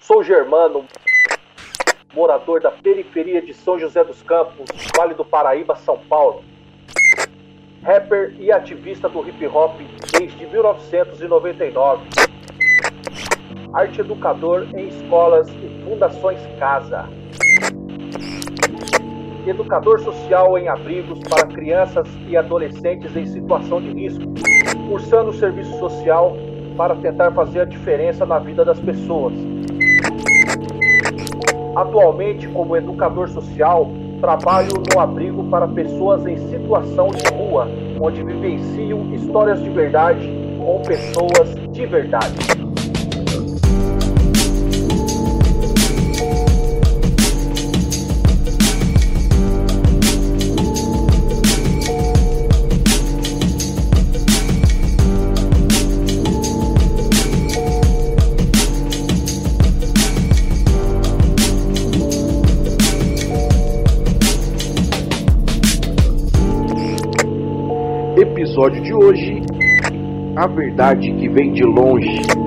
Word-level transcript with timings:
Sou 0.00 0.22
germano, 0.22 0.84
morador 2.14 2.60
da 2.60 2.70
periferia 2.70 3.42
de 3.42 3.52
São 3.52 3.78
José 3.78 4.04
dos 4.04 4.22
Campos, 4.22 4.70
Vale 4.96 5.14
do 5.14 5.24
Paraíba, 5.24 5.74
São 5.76 5.98
Paulo. 5.98 6.44
Rapper 7.82 8.34
e 8.38 8.52
ativista 8.52 9.08
do 9.08 9.28
hip 9.28 9.46
hop 9.46 9.80
desde 10.12 10.46
1999. 10.46 12.06
Arte 13.72 14.00
educador 14.00 14.66
em 14.76 14.88
escolas 14.88 15.48
e 15.48 15.84
fundações 15.84 16.40
Casa. 16.58 17.08
Educador 19.46 20.00
social 20.00 20.56
em 20.56 20.68
abrigos 20.68 21.20
para 21.28 21.46
crianças 21.46 22.08
e 22.28 22.36
adolescentes 22.36 23.14
em 23.16 23.26
situação 23.26 23.80
de 23.80 23.90
risco, 23.92 24.24
cursando 24.88 25.32
serviço 25.32 25.78
social 25.78 26.36
para 26.76 26.94
tentar 26.96 27.32
fazer 27.32 27.60
a 27.60 27.64
diferença 27.64 28.26
na 28.26 28.38
vida 28.38 28.64
das 28.64 28.78
pessoas. 28.78 29.32
Atualmente, 31.74 32.46
como 32.48 32.76
educador 32.76 33.28
social, 33.28 33.90
trabalho 34.20 34.72
no 34.92 35.00
abrigo 35.00 35.44
para 35.44 35.66
pessoas 35.68 36.26
em 36.26 36.36
situação 36.48 37.08
de 37.08 37.26
rua, 37.34 37.68
onde 38.00 38.22
vivenciam 38.22 39.14
histórias 39.14 39.62
de 39.62 39.70
verdade 39.70 40.30
com 40.58 40.82
pessoas 40.82 41.54
de 41.72 41.86
verdade. 41.86 42.55
Episódio 68.56 68.82
de 68.82 68.94
hoje: 68.94 69.42
A 70.34 70.46
verdade 70.46 71.12
que 71.12 71.28
vem 71.28 71.52
de 71.52 71.62
longe. 71.62 72.45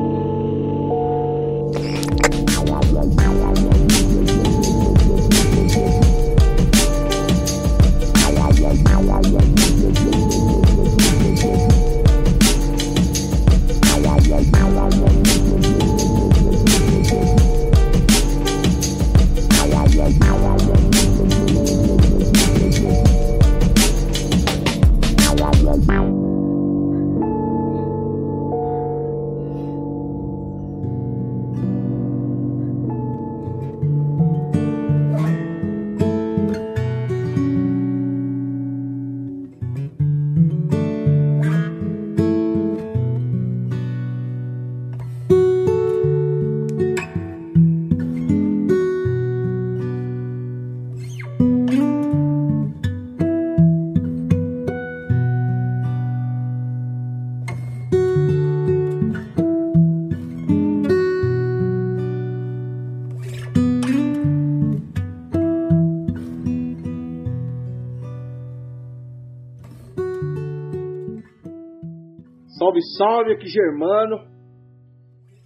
Salve, 72.80 72.82
salve, 72.98 73.34
aqui 73.34 73.48
Germano. 73.48 74.17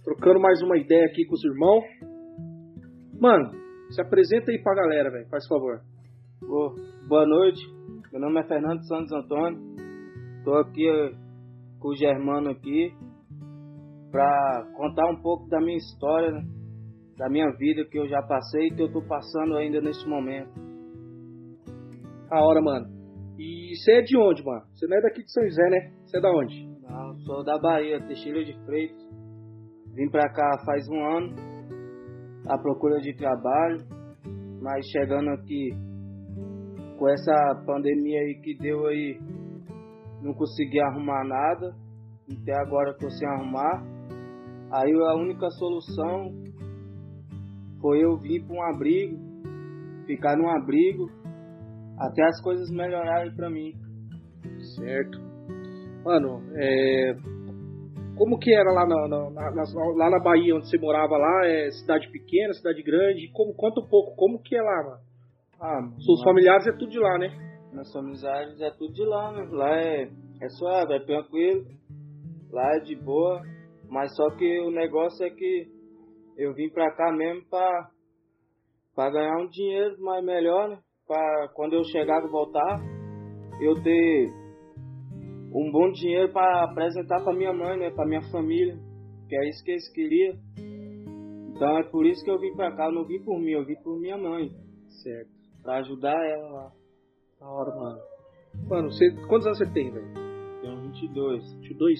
Trocando 0.04 0.40
mais 0.40 0.60
uma 0.62 0.76
ideia 0.76 1.06
aqui 1.06 1.24
com 1.24 1.34
os 1.34 1.44
irmãos. 1.44 1.84
Mano, 3.18 3.50
se 3.90 4.00
apresenta 4.00 4.50
aí 4.50 4.62
pra 4.62 4.74
galera, 4.74 5.10
velho, 5.10 5.28
faz 5.28 5.46
favor. 5.46 5.80
Boa, 6.40 6.74
boa 7.08 7.26
noite, 7.26 7.60
meu 8.12 8.20
nome 8.20 8.40
é 8.40 8.44
Fernando 8.44 8.86
Santos 8.86 9.12
Antônio. 9.12 9.58
Tô 10.44 10.54
aqui 10.58 10.86
eh, 10.86 11.12
com 11.80 11.88
o 11.88 11.96
Germano 11.96 12.50
aqui 12.50 12.92
pra 14.10 14.66
contar 14.76 15.08
um 15.10 15.20
pouco 15.22 15.48
da 15.48 15.60
minha 15.60 15.78
história, 15.78 16.30
né? 16.30 16.42
da 17.16 17.28
minha 17.28 17.50
vida 17.52 17.84
que 17.84 17.98
eu 17.98 18.08
já 18.08 18.20
passei 18.22 18.66
e 18.66 18.74
que 18.74 18.82
eu 18.82 18.92
tô 18.92 19.00
passando 19.02 19.56
ainda 19.56 19.80
nesse 19.80 20.06
momento. 20.06 20.50
A 22.30 22.44
hora, 22.44 22.60
mano. 22.60 22.86
E 23.38 23.74
você 23.76 23.92
é 23.92 24.02
de 24.02 24.16
onde, 24.18 24.44
mano? 24.44 24.62
Você 24.74 24.86
não 24.86 24.98
é 24.98 25.00
daqui 25.00 25.22
de 25.22 25.32
São 25.32 25.44
José, 25.44 25.70
né? 25.70 25.92
Você 26.04 26.18
é 26.18 26.20
da 26.20 26.30
onde? 26.30 26.73
Sou 27.24 27.42
da 27.42 27.58
Bahia, 27.58 28.06
Teixeira 28.06 28.44
de 28.44 28.52
Freitas. 28.66 29.02
Vim 29.94 30.10
pra 30.10 30.30
cá 30.30 30.58
faz 30.66 30.86
um 30.90 31.16
ano, 31.16 31.34
à 32.46 32.58
procura 32.58 33.00
de 33.00 33.16
trabalho, 33.16 33.82
mas 34.60 34.84
chegando 34.88 35.30
aqui 35.30 35.70
com 36.98 37.08
essa 37.08 37.62
pandemia 37.64 38.20
aí 38.20 38.40
que 38.42 38.58
deu 38.58 38.86
aí, 38.86 39.18
não 40.20 40.34
consegui 40.34 40.78
arrumar 40.80 41.24
nada. 41.24 41.74
Até 42.30 42.52
agora 42.60 42.94
tô 42.98 43.08
sem 43.08 43.26
arrumar. 43.26 43.82
Aí 44.70 44.92
a 44.92 45.14
única 45.14 45.48
solução 45.52 46.30
foi 47.80 48.04
eu 48.04 48.18
vir 48.18 48.44
para 48.44 48.54
um 48.54 48.62
abrigo, 48.74 49.16
ficar 50.06 50.36
num 50.36 50.50
abrigo, 50.50 51.08
até 51.98 52.22
as 52.22 52.42
coisas 52.42 52.68
melhorarem 52.70 53.34
para 53.34 53.48
mim. 53.48 53.72
Certo. 54.76 55.23
Mano, 56.04 56.42
é... 56.56 57.14
como 58.16 58.38
que 58.38 58.52
era 58.54 58.70
lá 58.72 58.86
na, 58.86 59.08
na, 59.08 59.30
na, 59.30 59.62
lá 59.96 60.10
na 60.10 60.18
Bahia, 60.18 60.54
onde 60.54 60.68
você 60.68 60.78
morava 60.78 61.16
lá? 61.16 61.46
É 61.46 61.70
cidade 61.70 62.10
pequena, 62.10 62.52
cidade 62.52 62.82
grande? 62.82 63.30
Como, 63.32 63.54
conta 63.54 63.80
um 63.80 63.88
pouco, 63.88 64.14
como 64.16 64.40
que 64.42 64.54
é 64.56 64.62
lá, 64.62 64.82
mano? 64.84 65.00
Ah, 65.60 65.80
Seus 66.04 66.18
mas- 66.20 66.24
familiares 66.24 66.66
é 66.66 66.72
tudo 66.72 66.88
de 66.90 66.98
lá, 66.98 67.18
né? 67.18 67.28
Nas 67.72 67.94
amizades 67.96 68.60
é 68.60 68.70
tudo 68.70 68.92
de 68.92 69.04
lá, 69.04 69.32
né? 69.32 69.48
Lá 69.50 69.76
é, 69.78 70.02
é 70.42 70.48
suave, 70.50 70.94
é 70.94 71.00
tranquilo. 71.00 71.64
Lá 72.52 72.76
é 72.76 72.80
de 72.80 72.94
boa. 72.94 73.42
Mas 73.88 74.14
só 74.14 74.30
que 74.36 74.60
o 74.60 74.70
negócio 74.70 75.24
é 75.26 75.30
que 75.30 75.66
eu 76.36 76.52
vim 76.54 76.68
pra 76.68 76.90
cá 76.94 77.10
mesmo 77.12 77.42
pra, 77.48 77.88
pra 78.94 79.10
ganhar 79.10 79.36
um 79.38 79.48
dinheiro 79.48 79.96
mais 80.00 80.24
melhor, 80.24 80.68
né? 80.68 80.78
Pra 81.06 81.48
quando 81.54 81.74
eu 81.74 81.84
chegar 81.84 82.22
e 82.24 82.28
voltar, 82.28 82.80
eu 83.60 83.74
ter 83.82 84.28
um 85.54 85.70
bom 85.70 85.90
dinheiro 85.92 86.32
pra 86.32 86.64
apresentar 86.64 87.22
pra 87.22 87.32
minha 87.32 87.52
mãe, 87.52 87.78
né? 87.78 87.90
Pra 87.90 88.06
minha 88.06 88.22
família. 88.30 88.76
Que 89.28 89.36
é 89.36 89.48
isso 89.48 89.64
que 89.64 89.70
eles 89.70 89.88
queriam. 89.92 90.34
Então 91.54 91.78
é 91.78 91.84
por 91.84 92.04
isso 92.06 92.22
que 92.24 92.30
eu 92.30 92.38
vim 92.38 92.54
pra 92.54 92.72
cá. 92.76 92.86
Eu 92.86 92.92
não 92.92 93.04
vim 93.06 93.22
por 93.22 93.38
mim, 93.38 93.50
eu 93.52 93.64
vim 93.64 93.76
por 93.82 93.98
minha 93.98 94.18
mãe. 94.18 94.50
Certo. 95.02 95.30
Pra 95.62 95.76
ajudar 95.78 96.16
ela 96.26 96.48
lá. 96.50 96.72
Da 97.40 97.46
hora, 97.48 97.74
mano. 97.76 97.98
Mano, 98.68 98.90
você, 98.90 99.10
quantos 99.28 99.46
anos 99.46 99.58
você 99.58 99.72
tem, 99.72 99.90
velho? 99.90 100.06
Tenho 100.60 100.80
22. 100.82 101.54
22? 101.60 101.98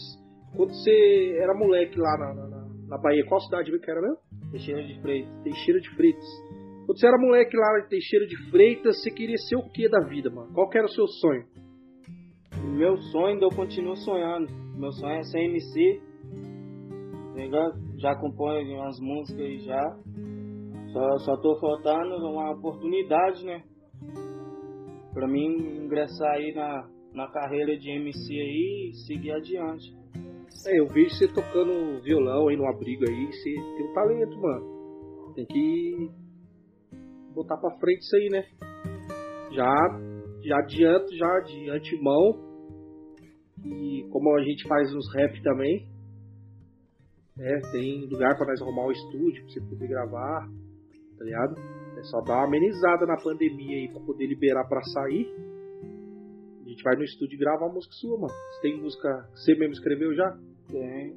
Quando 0.56 0.70
você 0.72 1.36
era 1.40 1.54
moleque 1.54 1.98
lá 1.98 2.16
na, 2.18 2.34
na, 2.34 2.48
na- 2.48 2.64
na 2.88 2.98
Bahia, 2.98 3.24
qual 3.26 3.40
cidade 3.40 3.76
que 3.76 3.90
era 3.90 4.00
mesmo? 4.00 4.18
Teixeira 4.50 4.82
de 4.84 5.00
Freitas. 5.00 5.42
Teixeira 5.42 5.80
de 5.80 5.90
Freitas. 5.96 6.24
Quando 6.86 6.98
você 6.98 7.06
era 7.08 7.18
moleque 7.18 7.56
lá 7.56 7.80
em 7.80 7.88
Teixeira 7.88 8.26
de 8.26 8.50
Freitas, 8.50 9.00
você 9.02 9.10
queria 9.10 9.36
ser 9.38 9.56
o 9.56 9.68
que 9.70 9.88
da 9.88 10.00
vida, 10.06 10.30
mano? 10.30 10.52
Qual 10.52 10.68
que 10.68 10.76
era 10.78 10.86
o 10.86 10.90
seu 10.90 11.06
sonho? 11.08 11.44
Meu 12.74 12.96
sonho, 12.96 13.40
eu 13.40 13.50
continuo 13.50 13.94
sonhando. 13.98 14.48
Meu 14.76 14.90
sonho 14.90 15.14
é 15.14 15.22
ser 15.22 15.44
MC. 15.44 16.02
Tá? 17.48 17.72
Já 17.98 18.16
componho 18.16 18.78
umas 18.78 18.98
músicas 18.98 19.42
aí 19.42 19.58
já. 19.60 19.96
Só, 20.92 21.18
só 21.18 21.36
tô 21.36 21.56
faltando 21.60 22.16
uma 22.16 22.50
oportunidade, 22.50 23.46
né? 23.46 23.62
Pra 25.12 25.28
mim 25.28 25.84
ingressar 25.84 26.32
aí 26.32 26.52
na, 26.52 26.90
na 27.12 27.28
carreira 27.30 27.78
de 27.78 27.90
MC 27.90 28.34
aí 28.34 28.90
e 28.90 28.94
seguir 29.06 29.30
adiante. 29.30 29.96
É, 30.66 30.80
eu 30.80 30.88
vejo 30.88 31.14
você 31.14 31.28
tocando 31.28 32.02
violão 32.02 32.48
aí 32.48 32.56
no 32.56 32.66
abrigo 32.66 33.04
aí, 33.08 33.26
você 33.26 33.54
tem 33.76 33.88
um 33.88 33.94
talento, 33.94 34.36
mano. 34.40 35.32
Tem 35.36 35.46
que 35.46 36.10
botar 37.32 37.56
pra 37.56 37.70
frente 37.78 38.00
isso 38.00 38.16
aí, 38.16 38.28
né? 38.30 38.44
Já, 39.52 39.72
já 40.42 40.58
adianto, 40.58 41.16
já 41.16 41.40
de 41.40 41.70
antemão. 41.70 42.53
E 43.64 44.06
como 44.10 44.34
a 44.36 44.42
gente 44.42 44.66
faz 44.68 44.94
uns 44.94 45.12
rap 45.14 45.42
também, 45.42 45.88
É, 47.36 47.58
tem 47.72 48.06
lugar 48.06 48.36
pra 48.36 48.46
nós 48.46 48.62
arrumar 48.62 48.86
o 48.86 48.92
estúdio, 48.92 49.42
pra 49.42 49.52
você 49.52 49.60
poder 49.62 49.88
gravar, 49.88 50.48
tá 51.18 51.24
ligado? 51.24 51.56
É 51.98 52.02
só 52.04 52.20
dar 52.20 52.36
uma 52.36 52.46
amenizada 52.46 53.06
na 53.06 53.16
pandemia 53.16 53.76
aí 53.76 53.88
pra 53.88 54.00
poder 54.02 54.26
liberar 54.26 54.64
pra 54.68 54.80
sair. 54.82 55.26
A 56.64 56.68
gente 56.68 56.82
vai 56.84 56.94
no 56.94 57.02
estúdio 57.02 57.34
e 57.34 57.38
grava 57.38 57.64
uma 57.64 57.74
música 57.74 57.92
sua, 57.94 58.18
mano. 58.18 58.32
Você 58.32 58.60
tem 58.62 58.80
música. 58.80 59.28
Você 59.34 59.54
mesmo 59.56 59.72
escreveu 59.72 60.14
já? 60.14 60.38
Tem. 60.70 61.16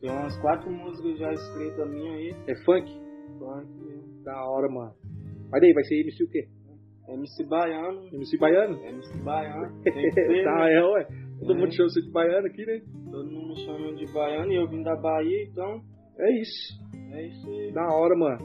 Tem 0.00 0.10
umas 0.10 0.36
quatro 0.40 0.70
músicas 0.70 1.18
já 1.18 1.32
escritas 1.32 1.90
minha 1.90 2.12
aí. 2.12 2.36
É 2.46 2.54
funk? 2.64 2.90
Funk 3.38 3.66
mesmo. 3.84 4.22
Da 4.24 4.44
hora, 4.44 4.68
mano. 4.68 4.94
Mas 5.50 5.60
daí, 5.62 5.72
vai 5.72 5.84
ser 5.84 6.00
MC 6.02 6.24
o 6.24 6.28
quê? 6.28 6.46
MC 7.08 7.44
Baiano. 7.44 8.06
MC 8.12 8.36
Baiano? 8.36 8.84
MC 8.84 9.18
Baiano. 9.22 9.80
Tem 9.82 9.92
que 9.94 10.12
ser, 10.12 10.44
tá, 10.44 10.54
né? 10.56 10.74
é, 10.74 10.84
ué. 10.84 11.08
Todo 11.40 11.52
É. 11.52 11.56
mundo 11.56 11.72
chama 11.74 11.88
você 11.88 12.00
de 12.02 12.10
baiano 12.10 12.46
aqui, 12.46 12.66
né? 12.66 12.80
Todo 13.10 13.30
mundo 13.30 13.56
chama 13.60 13.94
de 13.94 14.12
Baiano 14.12 14.52
e 14.52 14.56
eu 14.56 14.68
vim 14.68 14.82
da 14.82 14.96
Bahia, 14.96 15.44
então 15.44 15.80
É 16.18 16.30
isso. 16.40 16.78
é 17.12 17.26
isso 17.26 17.48
aí. 17.50 17.72
Da 17.72 17.86
hora, 17.94 18.14
mano. 18.16 18.38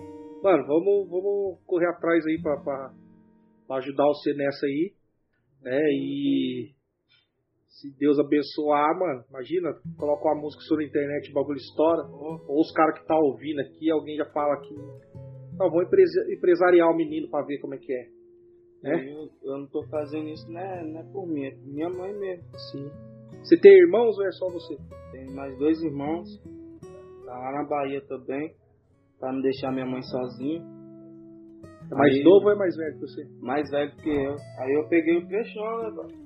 Mano, 0.43 0.65
vamos, 0.67 1.09
vamos 1.09 1.59
correr 1.65 1.87
atrás 1.87 2.25
aí 2.25 2.39
pra, 2.41 2.57
pra, 2.61 2.93
pra 3.67 3.77
ajudar 3.77 4.05
você 4.05 4.33
nessa 4.33 4.65
aí. 4.65 4.91
Né? 5.61 5.79
E 5.93 6.71
se 7.69 7.97
Deus 7.97 8.19
abençoar, 8.19 8.97
mano, 8.99 9.23
imagina, 9.29 9.69
coloca 9.97 10.25
uma 10.27 10.41
música 10.41 10.61
sua 10.63 10.77
na 10.77 10.83
internet, 10.83 11.31
o 11.31 11.33
bagulho 11.33 11.57
estoura. 11.57 12.03
Ou 12.47 12.59
os 12.61 12.71
caras 12.73 12.99
que 12.99 13.07
tá 13.07 13.15
ouvindo 13.17 13.59
aqui, 13.61 13.89
alguém 13.89 14.17
já 14.17 14.25
fala 14.31 14.59
que. 14.61 14.73
Não, 15.57 15.69
vou 15.69 15.81
empresa- 15.83 16.25
empresariar 16.35 16.89
o 16.89 16.95
menino 16.95 17.29
pra 17.29 17.43
ver 17.45 17.59
como 17.59 17.73
é 17.75 17.77
que 17.77 17.91
é. 17.93 18.05
Né? 18.83 19.11
Eu, 19.13 19.29
eu 19.43 19.57
não 19.59 19.67
tô 19.67 19.81
fazendo 19.87 20.27
isso, 20.27 20.51
né, 20.51 20.83
não 20.83 20.99
é 20.99 21.03
por 21.11 21.25
mim, 21.25 21.45
é 21.45 21.51
por 21.51 21.65
minha 21.67 21.89
mãe 21.89 22.13
mesmo. 22.19 22.43
Sim. 22.71 22.89
Você 23.41 23.57
tem 23.59 23.71
irmãos 23.71 24.17
ou 24.17 24.25
é 24.27 24.31
só 24.33 24.47
você? 24.49 24.77
Tem 25.11 25.33
mais 25.33 25.57
dois 25.57 25.81
irmãos, 25.81 26.27
tá 27.25 27.31
lá 27.33 27.51
na 27.53 27.67
Bahia 27.67 28.01
também, 28.07 28.53
pra 29.19 29.31
não 29.31 29.41
deixar 29.41 29.71
minha 29.71 29.85
mãe 29.85 30.01
sozinha. 30.01 30.61
É 31.91 31.95
mais 31.95 32.13
Aí- 32.13 32.23
novo 32.23 32.45
ou 32.45 32.51
é 32.51 32.55
mais 32.55 32.75
velho 32.75 32.93
que 32.95 32.99
você? 33.01 33.25
mais 33.41 33.69
velho 33.69 33.95
que 33.97 34.09
eu. 34.09 34.35
Aí 34.59 34.73
eu 34.73 34.87
peguei 34.89 35.17
o 35.17 35.27
trechão, 35.27 35.77
né, 35.83 35.91
pai? 35.95 36.23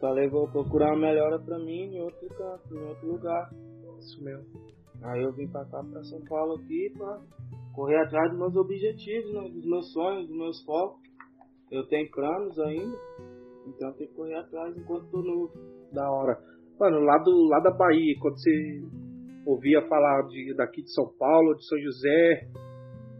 Falei, 0.00 0.28
vou 0.28 0.48
procurar 0.50 0.92
uma 0.92 1.08
melhora 1.08 1.38
pra 1.40 1.58
mim 1.58 1.94
em 1.94 2.00
outro 2.00 2.28
canto, 2.28 2.74
em 2.74 2.78
outro 2.88 3.06
lugar. 3.12 3.50
Isso 3.98 4.22
mesmo. 4.22 4.46
Aí 5.02 5.22
eu 5.22 5.32
vim 5.32 5.48
pra 5.48 5.64
cá, 5.66 5.82
pra 5.82 6.02
São 6.04 6.20
Paulo 6.28 6.54
aqui, 6.54 6.92
pra 6.96 7.20
correr 7.78 7.98
atrás 7.98 8.28
dos 8.30 8.38
meus 8.40 8.56
objetivos, 8.56 9.32
né? 9.32 9.50
Dos 9.54 9.64
meus 9.64 9.92
sonhos, 9.92 10.26
dos 10.26 10.36
meus 10.36 10.64
focos. 10.64 11.00
Eu 11.70 11.86
tenho 11.86 12.10
planos 12.10 12.58
ainda, 12.58 12.98
então 13.68 13.92
tem 13.92 14.08
que 14.08 14.14
correr 14.14 14.34
atrás 14.34 14.76
enquanto 14.76 15.08
tô 15.10 15.22
novo. 15.22 15.52
Da 15.92 16.10
hora. 16.10 16.36
Mano, 16.80 16.98
lá, 17.00 17.18
do, 17.18 17.30
lá 17.48 17.60
da 17.60 17.70
Bahia, 17.70 18.16
quando 18.20 18.36
você 18.36 18.82
ouvia 19.46 19.80
falar 19.86 20.22
de, 20.22 20.54
daqui 20.56 20.82
de 20.82 20.92
São 20.92 21.06
Paulo, 21.16 21.54
de 21.54 21.66
São 21.68 21.78
José, 21.78 22.48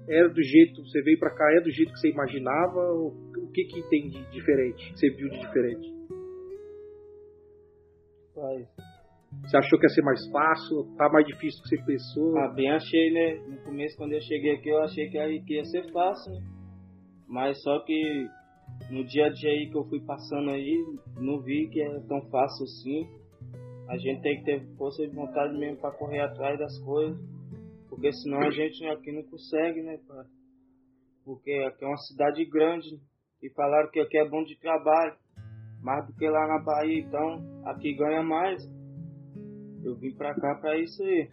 era 0.08 0.28
do 0.28 0.43
jeito, 0.43 0.82
você 0.82 1.02
veio 1.02 1.20
pra 1.20 1.31
cá, 1.31 1.44
é 1.55 1.60
do 1.60 1.70
jeito 1.70 1.93
que 1.93 2.00
você 2.00 2.10
imaginava? 2.10 2.81
Ou, 2.94 3.14
o 3.37 3.50
que 3.52 3.64
que 3.64 3.88
tem 3.88 4.08
de 4.08 4.28
diferente, 4.32 4.93
que 4.93 4.99
você 4.99 5.10
viu 5.10 5.28
de 5.28 5.38
diferente? 5.38 5.97
Você 9.48 9.56
achou 9.56 9.78
que 9.78 9.86
ia 9.86 9.88
ser 9.88 10.02
mais 10.02 10.30
fácil? 10.30 10.94
Tá 10.98 11.08
mais 11.08 11.26
difícil 11.26 11.62
do 11.62 11.62
que 11.62 11.68
você 11.70 11.82
pensou? 11.82 12.36
Ah, 12.36 12.52
bem 12.52 12.70
achei, 12.70 13.10
né? 13.10 13.34
No 13.48 13.56
começo, 13.62 13.96
quando 13.96 14.12
eu 14.12 14.20
cheguei 14.20 14.56
aqui, 14.56 14.68
eu 14.68 14.82
achei 14.82 15.08
que 15.08 15.54
ia 15.54 15.64
ser 15.64 15.90
fácil, 15.90 16.34
né? 16.34 16.40
Mas 17.26 17.62
só 17.62 17.82
que 17.82 18.28
no 18.90 19.02
dia 19.06 19.24
a 19.24 19.30
dia 19.30 19.50
aí 19.50 19.70
que 19.70 19.78
eu 19.78 19.84
fui 19.84 20.00
passando 20.04 20.50
aí, 20.50 20.84
não 21.16 21.40
vi 21.40 21.66
que 21.68 21.80
é 21.80 21.88
tão 22.00 22.20
fácil 22.28 22.64
assim. 22.64 23.08
A 23.88 23.96
gente 23.96 24.20
tem 24.20 24.36
que 24.36 24.44
ter 24.44 24.76
força 24.76 25.06
de 25.08 25.14
vontade 25.14 25.56
mesmo 25.56 25.80
pra 25.80 25.92
correr 25.92 26.20
atrás 26.20 26.58
das 26.58 26.78
coisas. 26.80 27.18
Porque 27.88 28.12
senão 28.12 28.40
a 28.40 28.50
gente 28.50 28.84
aqui 28.84 29.12
não 29.12 29.22
consegue, 29.22 29.82
né, 29.82 29.98
pai? 30.06 30.26
Porque 31.24 31.52
aqui 31.66 31.84
é 31.86 31.88
uma 31.88 31.96
cidade 31.96 32.44
grande. 32.44 33.00
E 33.42 33.48
falaram 33.54 33.90
que 33.90 33.98
aqui 33.98 34.18
é 34.18 34.28
bom 34.28 34.44
de 34.44 34.58
trabalho. 34.60 35.16
Mais 35.82 36.06
do 36.06 36.12
que 36.12 36.28
lá 36.28 36.46
na 36.48 36.62
Bahia, 36.62 37.00
então 37.00 37.62
aqui 37.64 37.94
ganha 37.94 38.22
mais. 38.22 38.62
Eu 39.84 39.96
vim 39.96 40.14
pra 40.14 40.34
cá 40.34 40.54
pra 40.60 40.78
isso 40.78 41.02
aí. 41.02 41.28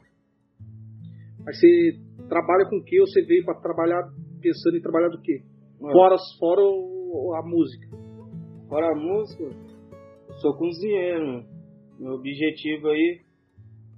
Mas 1.45 1.59
você 1.59 1.99
trabalha 2.27 2.65
com 2.69 2.77
o 2.77 2.83
que? 2.83 2.99
Ou 2.99 3.07
você 3.07 3.21
veio 3.23 3.43
pra 3.45 3.55
trabalhar 3.59 4.01
pensando 4.41 4.77
em 4.77 4.81
trabalhar 4.81 5.09
do? 5.09 5.17
Ué. 5.17 5.91
Fora, 5.91 6.15
fora 6.39 6.61
o- 6.61 7.33
a 7.35 7.41
música. 7.47 7.87
Fora 8.67 8.91
a 8.91 8.95
música, 8.95 9.43
eu 9.43 10.33
sou 10.41 10.57
cozinheiro. 10.57 11.43
Meu 11.99 12.13
objetivo 12.13 12.87
aí, 12.89 13.21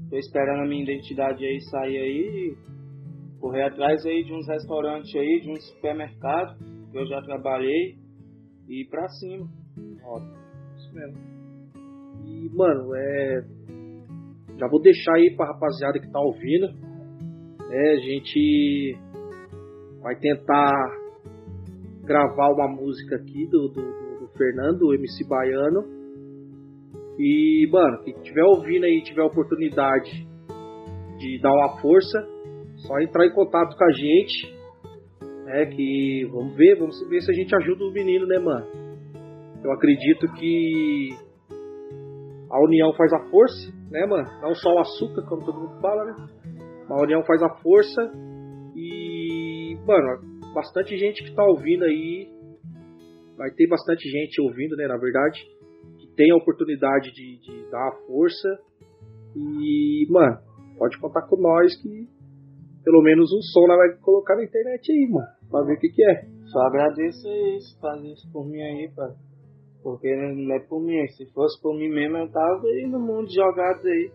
tô 0.09 0.17
esperando 0.17 0.63
a 0.63 0.67
minha 0.67 0.83
identidade 0.83 1.43
aí 1.45 1.59
sair 1.61 1.97
aí 1.97 2.53
e 2.53 3.39
correr 3.39 3.63
atrás 3.63 4.05
aí 4.05 4.23
de 4.23 4.33
uns 4.33 4.47
restaurantes 4.47 5.15
aí, 5.15 5.41
de 5.41 5.49
uns 5.51 5.67
supermercados 5.73 6.57
que 6.91 6.97
eu 6.97 7.05
já 7.07 7.21
trabalhei 7.21 7.95
e 8.67 8.81
ir 8.81 8.89
pra 8.89 9.07
cima. 9.07 9.47
Isso 10.77 10.93
mesmo. 10.93 11.17
E, 12.25 12.49
mano, 12.55 12.93
é. 12.95 13.41
Já 14.59 14.67
vou 14.67 14.81
deixar 14.81 15.13
aí 15.15 15.35
pra 15.35 15.47
rapaziada 15.47 15.99
que 15.99 16.11
tá 16.11 16.19
ouvindo. 16.19 16.67
É, 17.69 17.91
a 17.93 17.97
gente 17.97 18.97
vai 20.01 20.15
tentar 20.15 20.71
gravar 22.03 22.49
uma 22.53 22.67
música 22.67 23.17
aqui 23.17 23.45
do, 23.47 23.67
do, 23.69 23.81
do- 23.81 24.19
do 24.21 24.27
Fernando, 24.37 24.83
o 24.83 24.93
MC 24.93 25.27
Baiano. 25.27 25.83
E, 27.19 27.67
mano, 27.71 28.03
quem 28.03 28.13
tiver 28.21 28.43
ouvindo 28.43 28.85
aí, 28.85 29.01
tiver 29.03 29.23
oportunidade 29.23 30.25
de 31.17 31.39
dar 31.41 31.51
uma 31.51 31.79
força, 31.81 32.19
só 32.77 32.99
entrar 32.99 33.25
em 33.25 33.33
contato 33.33 33.75
com 33.75 33.83
a 33.83 33.91
gente. 33.91 34.55
É 35.49 35.65
que 35.65 36.25
vamos 36.31 36.55
ver, 36.55 36.77
vamos 36.77 36.95
ver 37.09 37.21
se 37.21 37.31
a 37.31 37.33
gente 37.33 37.55
ajuda 37.55 37.85
o 37.85 37.91
menino, 37.91 38.27
né, 38.27 38.37
mano? 38.37 38.65
Eu 39.63 39.71
acredito 39.71 40.27
que 40.33 41.09
a 42.49 42.63
união 42.65 42.93
faz 42.93 43.11
a 43.13 43.19
força, 43.29 43.73
né, 43.89 44.05
mano? 44.05 44.27
Não 44.41 44.53
só 44.55 44.73
o 44.73 44.79
açúcar, 44.79 45.23
como 45.27 45.45
todo 45.45 45.59
mundo 45.59 45.81
fala, 45.81 46.05
né? 46.05 46.15
A 46.89 47.01
união 47.01 47.23
faz 47.23 47.41
a 47.43 47.49
força 47.61 48.01
e, 48.75 49.77
mano, 49.85 50.53
bastante 50.53 50.97
gente 50.97 51.23
que 51.23 51.35
tá 51.35 51.43
ouvindo 51.43 51.83
aí, 51.83 52.29
vai 53.37 53.51
ter 53.51 53.67
bastante 53.67 54.09
gente 54.09 54.41
ouvindo, 54.41 54.75
né, 54.75 54.87
na 54.87 54.97
verdade, 54.97 55.39
que 55.99 56.07
tem 56.15 56.31
a 56.31 56.37
oportunidade 56.37 57.11
de, 57.11 57.39
de 57.39 57.69
dar 57.69 57.89
a 57.89 57.95
força 58.07 58.59
e, 59.35 60.07
mano, 60.09 60.37
pode 60.77 60.97
contar 60.99 61.27
com 61.27 61.35
nós 61.37 61.75
que 61.81 62.07
pelo 62.83 63.03
menos 63.03 63.29
um 63.33 63.41
som 63.41 63.67
nós 63.67 63.77
vai 63.77 63.97
colocar 63.97 64.37
na 64.37 64.45
internet 64.45 64.91
aí, 64.91 65.09
mano, 65.11 65.27
pra 65.51 65.61
ver 65.63 65.73
o 65.73 65.79
que 65.79 65.89
que 65.89 66.03
é. 66.03 66.25
Só 66.45 66.59
agradeço 66.61 67.27
isso, 67.57 67.77
fazer 67.81 68.07
isso 68.13 68.31
por 68.31 68.47
mim 68.47 68.61
aí, 68.61 68.89
pai. 68.95 69.11
Porque 69.83 70.13
não 70.15 70.55
é 70.55 70.59
por 70.59 70.81
mim, 70.81 71.07
se 71.09 71.25
fosse 71.31 71.61
por 71.61 71.77
mim 71.77 71.89
mesmo 71.89 72.17
eu 72.17 72.31
tava 72.31 72.67
aí 72.67 72.87
no 72.87 72.99
mundo 72.99 73.31
jogado 73.33 73.87
aí. 73.87 74.11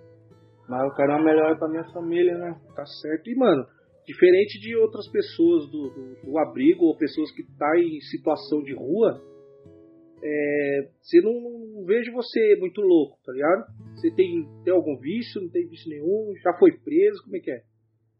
Mas 0.68 0.84
eu 0.84 0.94
quero 0.94 1.12
uma 1.12 1.24
melhor 1.24 1.58
pra 1.58 1.68
minha 1.68 1.84
família, 1.92 2.36
né? 2.36 2.60
Tá 2.74 2.84
certo. 2.84 3.28
E, 3.28 3.34
mano, 3.34 3.66
diferente 4.06 4.60
de 4.60 4.76
outras 4.76 5.08
pessoas 5.10 5.70
do, 5.70 5.90
do, 5.90 6.26
do 6.26 6.38
abrigo 6.38 6.84
ou 6.84 6.96
pessoas 6.96 7.30
que 7.32 7.42
tá 7.56 7.70
em 7.78 8.00
situação 8.00 8.62
de 8.62 8.74
rua, 8.74 9.20
é, 10.22 10.88
você 11.00 11.20
não, 11.20 11.32
não 11.32 11.84
vejo 11.84 12.12
você 12.12 12.56
muito 12.60 12.80
louco, 12.80 13.18
tá 13.24 13.32
ligado? 13.32 13.66
Você 13.94 14.10
tem, 14.14 14.48
tem 14.64 14.72
algum 14.72 14.96
vício, 14.98 15.42
não 15.42 15.50
tem 15.50 15.66
vício 15.66 15.90
nenhum, 15.90 16.32
já 16.42 16.52
foi 16.58 16.72
preso, 16.78 17.22
como 17.24 17.36
é 17.36 17.40
que 17.40 17.50
é? 17.50 17.62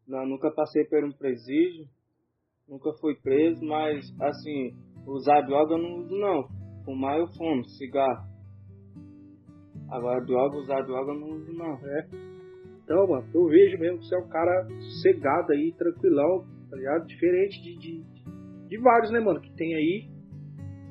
Não, 0.07 0.27
nunca 0.27 0.51
passei 0.51 0.85
por 0.85 1.05
um 1.05 1.13
presídio, 1.13 1.87
nunca 2.69 2.93
fui 3.01 3.15
preso, 3.15 3.65
mas 3.65 4.05
assim, 4.21 4.75
usar 5.07 5.43
droga 5.43 5.75
eu 5.75 5.79
não 5.79 5.99
uso 6.01 6.17
não. 6.17 6.62
Fumar 6.85 7.19
eu 7.19 7.27
fumo, 7.29 7.65
cigarro. 7.65 8.27
Agora 9.89 10.25
droga, 10.25 10.57
usar 10.57 10.83
droga 10.83 11.13
não 11.13 11.29
uso 11.37 11.53
não. 11.53 11.79
Então, 12.83 13.07
mano, 13.07 13.29
eu 13.35 13.47
vejo 13.47 13.79
mesmo 13.79 13.99
que 13.99 14.07
você 14.07 14.17
é 14.17 14.19
um 14.19 14.29
cara 14.29 14.67
sossegado 14.81 15.53
aí, 15.53 15.73
tranquilão, 15.73 16.45
tá 16.71 16.77
ligado? 16.77 17.07
Diferente 17.07 17.63
de, 17.63 17.79
de, 17.79 18.05
de 18.69 18.79
vários, 18.79 19.11
né, 19.13 19.21
mano, 19.21 19.41
que 19.41 19.53
tem 19.55 19.75
aí, 19.75 20.09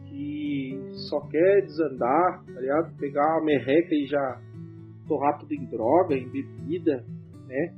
que 0.05 0.79
só 1.10 1.19
quer 1.27 1.62
desandar, 1.62 2.43
tá 2.45 2.62
ligado? 2.62 2.95
Pegar 2.98 3.38
uma 3.38 3.45
merreca 3.45 3.93
e 3.93 4.05
já 4.05 4.41
torrar 5.07 5.39
tudo 5.39 5.53
em 5.53 5.65
droga, 5.65 6.15
em 6.15 6.29
bebida, 6.29 7.05
né? 7.48 7.74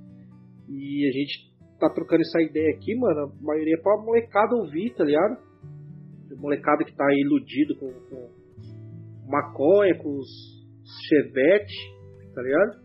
E 0.69 1.07
a 1.07 1.11
gente 1.11 1.51
tá 1.79 1.89
trocando 1.89 2.21
essa 2.21 2.41
ideia 2.41 2.75
aqui, 2.75 2.95
mano, 2.95 3.21
a 3.21 3.43
maioria 3.43 3.75
é 3.75 3.81
pra 3.81 3.97
molecada 3.97 4.55
ouvir, 4.55 4.93
tá 4.93 5.03
ligado? 5.03 5.37
Molecada 6.37 6.83
que 6.83 6.95
tá 6.95 7.05
aí 7.05 7.21
iludido 7.21 7.75
com, 7.77 7.91
com 8.09 8.29
maconha, 9.29 9.97
com 9.97 10.17
os 10.17 10.27
chevette, 11.07 11.73
tá 12.33 12.41
ligado? 12.41 12.83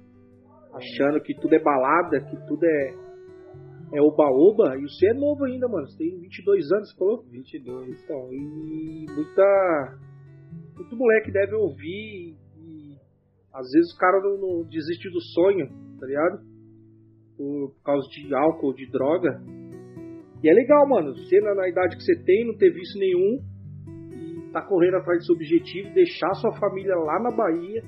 achando 0.73 1.21
que 1.21 1.35
tudo 1.35 1.55
é 1.55 1.59
balada, 1.59 2.21
que 2.21 2.37
tudo 2.47 2.65
é 2.65 3.09
é 3.91 4.03
oba-oba, 4.03 4.77
e 4.77 4.83
você 4.83 5.09
é 5.09 5.15
novo 5.15 5.45
ainda, 5.45 5.67
mano. 5.67 5.87
Você 5.87 5.97
tem 5.97 6.21
22 6.21 6.73
anos, 6.73 6.91
você 6.91 6.99
falou? 6.99 7.25
22. 7.31 8.03
Então, 8.05 8.29
e 8.35 9.07
muita 9.11 9.99
muito 10.77 10.95
moleque 10.95 11.33
deve 11.33 11.55
ouvir 11.55 12.37
e 12.59 12.97
Às 13.51 13.67
vezes 13.73 13.95
o 13.95 13.99
cara 13.99 14.21
não, 14.21 14.37
não 14.39 14.69
desiste 14.69 15.09
do 15.11 15.21
sonho, 15.33 15.69
tá 15.99 16.07
ligado? 16.07 16.39
Por, 17.35 17.71
por 17.71 17.83
causa 17.83 18.07
de 18.11 18.35
álcool, 18.35 18.75
de 18.75 18.91
droga. 18.91 19.41
E 20.43 20.49
é 20.49 20.55
legal, 20.55 20.89
mano. 20.89 21.15
Você 21.15 21.41
na, 21.41 21.55
na 21.55 21.69
idade 21.69 21.97
que 21.97 22.03
você 22.03 22.17
tem, 22.23 22.47
não 22.47 22.57
ter 22.57 22.73
visto 22.73 22.99
nenhum, 22.99 23.41
e 24.13 24.53
tá 24.53 24.63
correndo 24.63 24.97
atrás 24.97 25.25
seu 25.25 25.35
objetivo, 25.35 25.93
deixar 25.95 26.33
sua 26.35 26.53
família 26.59 26.95
lá 26.95 27.21
na 27.21 27.31
Bahia, 27.31 27.83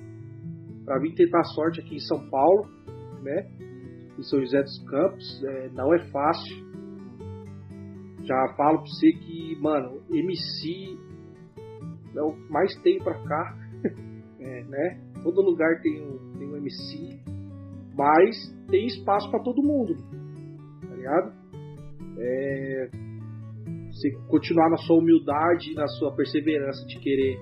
para 0.85 0.99
vir 0.99 1.15
tentar 1.15 1.45
sorte 1.45 1.81
aqui 1.81 1.97
em 1.97 2.01
São 2.01 2.29
Paulo, 2.29 2.69
né? 3.23 3.49
Em 4.19 4.23
São 4.23 4.41
José 4.41 4.61
dos 4.61 4.85
Campos, 4.87 5.45
é, 5.45 5.69
não 5.71 5.95
é 5.95 5.99
fácil. 6.11 6.71
Já 8.25 8.55
falo 8.57 8.79
pra 8.79 8.87
você 8.87 9.13
que, 9.13 9.57
mano, 9.61 10.03
MC 10.11 10.99
é 12.17 12.23
o 12.23 12.33
que 12.33 12.53
mais 12.53 12.75
tem 12.83 12.99
pra 12.99 13.15
cá, 13.23 13.57
é, 14.41 14.65
né? 14.65 15.01
Todo 15.23 15.43
lugar 15.43 15.81
tem 15.83 16.03
um, 16.03 16.33
tem 16.39 16.49
um 16.49 16.57
MC, 16.57 17.21
mas 17.97 18.37
tem 18.69 18.87
espaço 18.87 19.31
para 19.31 19.43
todo 19.43 19.63
mundo, 19.63 19.95
tá 20.89 20.95
ligado? 20.95 21.40
É, 22.21 22.89
você 23.91 24.11
continuar 24.29 24.69
na 24.71 24.77
sua 24.77 24.99
humildade, 24.99 25.75
na 25.75 25.87
sua 25.87 26.15
perseverança 26.15 26.85
de 26.87 26.99
querer 27.01 27.39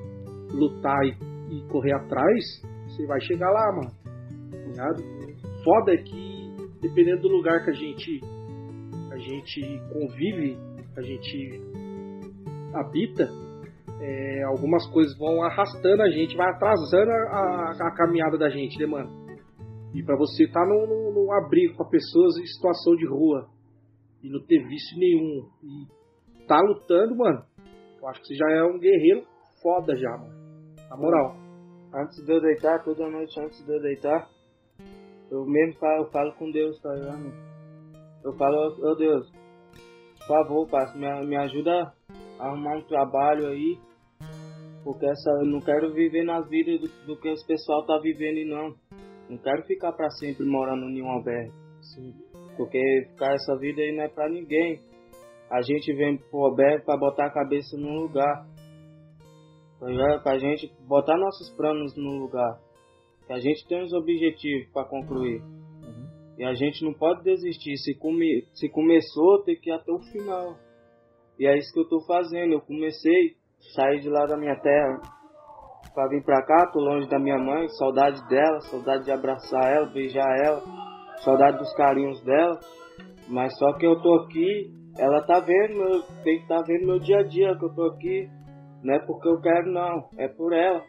lutar 0.53 1.05
e, 1.05 1.57
e 1.57 1.69
correr 1.69 1.93
atrás, 1.93 2.45
você 2.87 3.07
vai 3.07 3.21
chegar 3.21 3.51
lá, 3.51 3.73
mano. 3.73 3.91
Ligado? 4.67 5.03
Foda 5.65 5.93
é 5.93 5.97
que, 5.97 6.55
dependendo 6.81 7.23
do 7.23 7.29
lugar 7.29 7.65
que 7.65 7.71
a 7.71 7.75
gente, 7.75 8.21
a 9.13 9.19
gente 9.19 9.61
convive, 9.93 10.57
a 10.97 11.03
gente 11.03 11.61
habita, 12.75 13.29
é, 14.01 14.43
algumas 14.45 14.87
coisas 14.93 15.17
vão 15.19 15.43
arrastando 15.43 16.03
a 16.03 16.11
gente, 16.11 16.37
vai 16.37 16.49
atrasando 16.51 17.11
a, 17.11 17.15
a, 17.15 17.89
a 17.89 17.95
caminhada 17.97 18.39
da 18.39 18.49
gente, 18.49 18.79
né, 18.79 18.87
mano? 18.87 19.11
E 19.95 20.03
para 20.03 20.17
você 20.17 20.45
estar 20.45 20.61
tá 20.61 20.67
num, 20.67 21.13
num, 21.13 21.33
abrigo 21.33 21.75
com 21.75 21.85
pessoas 21.89 22.37
em 22.39 22.47
situação 22.47 22.95
de 22.95 23.07
rua 23.07 23.49
e 24.23 24.31
não 24.31 24.45
ter 24.47 24.67
vício 24.67 24.99
nenhum 24.99 25.49
e 25.63 26.47
tá 26.47 26.61
lutando, 26.61 27.17
mano, 27.17 27.45
eu 28.01 28.09
acho 28.09 28.21
que 28.21 28.29
você 28.29 28.35
já 28.35 28.51
é 28.51 28.63
um 28.65 28.79
guerreiro 28.79 29.25
foda 29.63 29.97
já, 29.97 30.11
mano. 30.11 30.39
Na 30.91 30.97
moral. 30.97 31.37
Antes 31.95 32.25
de 32.25 32.33
eu 32.33 32.41
deitar, 32.41 32.85
toda 32.85 33.09
noite 33.09 33.41
antes 33.41 33.65
de 33.65 33.73
eu 33.73 33.81
deitar, 33.81 34.29
eu 35.31 35.45
mesmo 35.47 35.79
falo, 35.79 36.05
eu 36.05 36.11
falo 36.11 36.35
com 36.35 36.51
Deus, 36.51 36.81
tá 36.81 36.93
ligado? 36.95 37.33
Eu 38.25 38.33
falo, 38.35 38.57
ô 38.57 38.91
oh, 38.91 38.95
Deus, 38.95 39.31
por 40.19 40.27
favor, 40.27 40.69
parceiro, 40.69 41.21
me, 41.21 41.27
me 41.29 41.37
ajuda 41.37 41.93
a 42.39 42.47
arrumar 42.47 42.77
um 42.77 42.83
trabalho 42.83 43.49
aí 43.49 43.79
porque 44.89 45.05
essa, 45.05 45.31
eu 45.43 45.47
não 45.47 45.61
quero 45.61 45.93
viver 45.93 46.25
na 46.25 46.41
vida 46.41 46.79
do, 46.79 46.89
do 47.07 47.21
que 47.21 47.29
esse 47.29 47.47
pessoal 47.47 47.85
tá 47.85 47.99
vivendo, 47.99 48.49
não. 48.49 48.75
Não 49.29 49.37
quero 49.37 49.63
ficar 49.65 49.93
para 49.93 50.09
sempre 50.13 50.47
morando 50.47 50.89
em 50.89 51.03
um 51.03 51.11
albergue. 51.11 51.53
Sim. 51.83 52.15
Porque 52.59 53.07
ficar 53.09 53.33
essa 53.33 53.57
vida 53.57 53.81
aí 53.81 53.97
não 53.97 54.05
é 54.05 54.09
para 54.09 54.29
ninguém. 54.29 54.83
A 55.51 55.63
gente 55.63 55.91
vem 55.95 56.19
pro 56.19 56.45
albergue 56.45 56.85
para 56.85 56.99
botar 56.99 57.27
a 57.27 57.33
cabeça 57.33 57.75
no 57.79 58.03
lugar. 58.03 58.47
Tá 59.81 60.19
pra 60.23 60.39
gente 60.39 60.71
botar 60.87 61.17
nossos 61.17 61.49
planos 61.57 61.97
no 61.97 62.19
lugar. 62.19 62.61
Que 63.27 63.33
a 63.33 63.39
gente 63.39 63.67
tem 63.67 63.83
os 63.83 63.95
objetivos 63.95 64.71
para 64.75 64.87
concluir. 64.87 65.41
Uhum. 65.41 66.37
E 66.37 66.45
a 66.45 66.53
gente 66.53 66.85
não 66.85 66.93
pode 66.93 67.23
desistir. 67.23 67.79
Se, 67.79 67.95
come, 67.95 68.45
se 68.53 68.69
começou, 68.69 69.43
tem 69.45 69.59
que 69.59 69.71
ir 69.71 69.73
até 69.73 69.91
o 69.91 70.01
final. 70.13 70.59
E 71.39 71.47
é 71.47 71.57
isso 71.57 71.73
que 71.73 71.81
eu 71.81 71.89
tô 71.89 72.05
fazendo. 72.07 72.53
Eu 72.53 72.61
comecei 72.61 73.39
Saí 73.75 74.01
de 74.01 74.09
lá 74.09 74.25
da 74.25 74.37
minha 74.37 74.57
terra 74.57 75.01
para 75.95 76.09
vir 76.09 76.25
pra 76.25 76.45
cá, 76.45 76.71
tô 76.73 76.79
longe 76.79 77.09
da 77.09 77.19
minha 77.19 77.39
mãe, 77.39 77.69
saudade 77.71 78.27
dela, 78.29 78.61
saudade 78.61 79.05
de 79.05 79.11
abraçar 79.11 79.73
ela, 79.73 79.87
beijar 79.87 80.29
ela, 80.45 80.63
saudade 81.23 81.59
dos 81.59 81.73
carinhos 81.75 82.21
dela. 82.23 82.59
Mas 83.29 83.57
só 83.59 83.73
que 83.75 83.87
eu 83.87 84.01
tô 84.01 84.15
aqui, 84.21 84.73
ela 84.99 85.23
tá 85.23 85.41
vendo, 85.41 85.77
meu, 85.77 86.03
tem 86.25 86.37
que 86.39 86.43
estar 86.43 86.61
tá 86.61 86.65
vendo 86.67 86.87
meu 86.87 86.99
dia 86.99 87.19
a 87.19 87.23
dia 87.23 87.57
que 87.57 87.65
eu 87.65 87.75
tô 87.75 87.85
aqui. 87.85 88.29
Não 88.83 88.95
é 88.95 88.99
porque 89.01 89.29
eu 89.29 89.41
quero 89.41 89.71
não, 89.71 90.09
é 90.17 90.29
por 90.29 90.53
ela. 90.53 90.83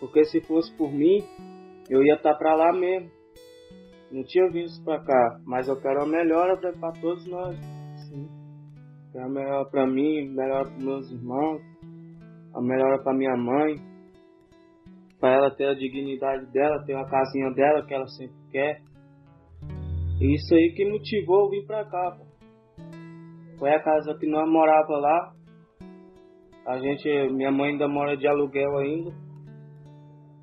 Porque 0.00 0.24
se 0.24 0.40
fosse 0.40 0.74
por 0.76 0.90
mim, 0.90 1.22
eu 1.88 2.02
ia 2.02 2.14
estar 2.14 2.32
tá 2.32 2.38
pra 2.38 2.54
lá 2.54 2.72
mesmo. 2.72 3.10
Não 4.10 4.22
tinha 4.24 4.48
vindo 4.50 4.68
pra 4.84 5.00
cá, 5.00 5.40
mas 5.44 5.68
eu 5.68 5.80
quero 5.80 6.02
a 6.02 6.06
melhora 6.06 6.56
pra 6.56 6.92
todos 7.00 7.26
nós. 7.26 7.56
Sim. 8.08 8.28
Quero 9.12 9.26
a 9.26 9.28
melhor 9.28 9.70
pra 9.70 9.86
mim, 9.86 10.28
melhor 10.28 10.64
pros 10.64 10.84
meus 10.84 11.10
irmãos 11.10 11.74
a 12.54 12.60
melhora 12.60 13.02
para 13.02 13.12
minha 13.12 13.36
mãe, 13.36 13.74
para 15.18 15.34
ela 15.34 15.50
ter 15.50 15.66
a 15.66 15.74
dignidade 15.74 16.46
dela, 16.52 16.84
ter 16.86 16.94
a 16.94 17.04
casinha 17.04 17.50
dela 17.52 17.84
que 17.84 17.92
ela 17.92 18.06
sempre 18.06 18.36
quer. 18.50 18.80
E 20.20 20.34
isso 20.34 20.54
aí 20.54 20.72
que 20.72 20.88
motivou 20.88 21.44
eu 21.44 21.50
vir 21.50 21.66
pra 21.66 21.84
cá. 21.84 22.16
Pô. 22.16 22.24
Foi 23.58 23.70
a 23.70 23.82
casa 23.82 24.16
que 24.18 24.26
nós 24.26 24.48
morava 24.48 24.96
lá. 24.98 25.34
A 26.66 26.78
gente, 26.78 27.08
minha 27.32 27.50
mãe 27.50 27.72
ainda 27.72 27.88
mora 27.88 28.16
de 28.16 28.26
aluguel 28.26 28.78
ainda. 28.78 29.10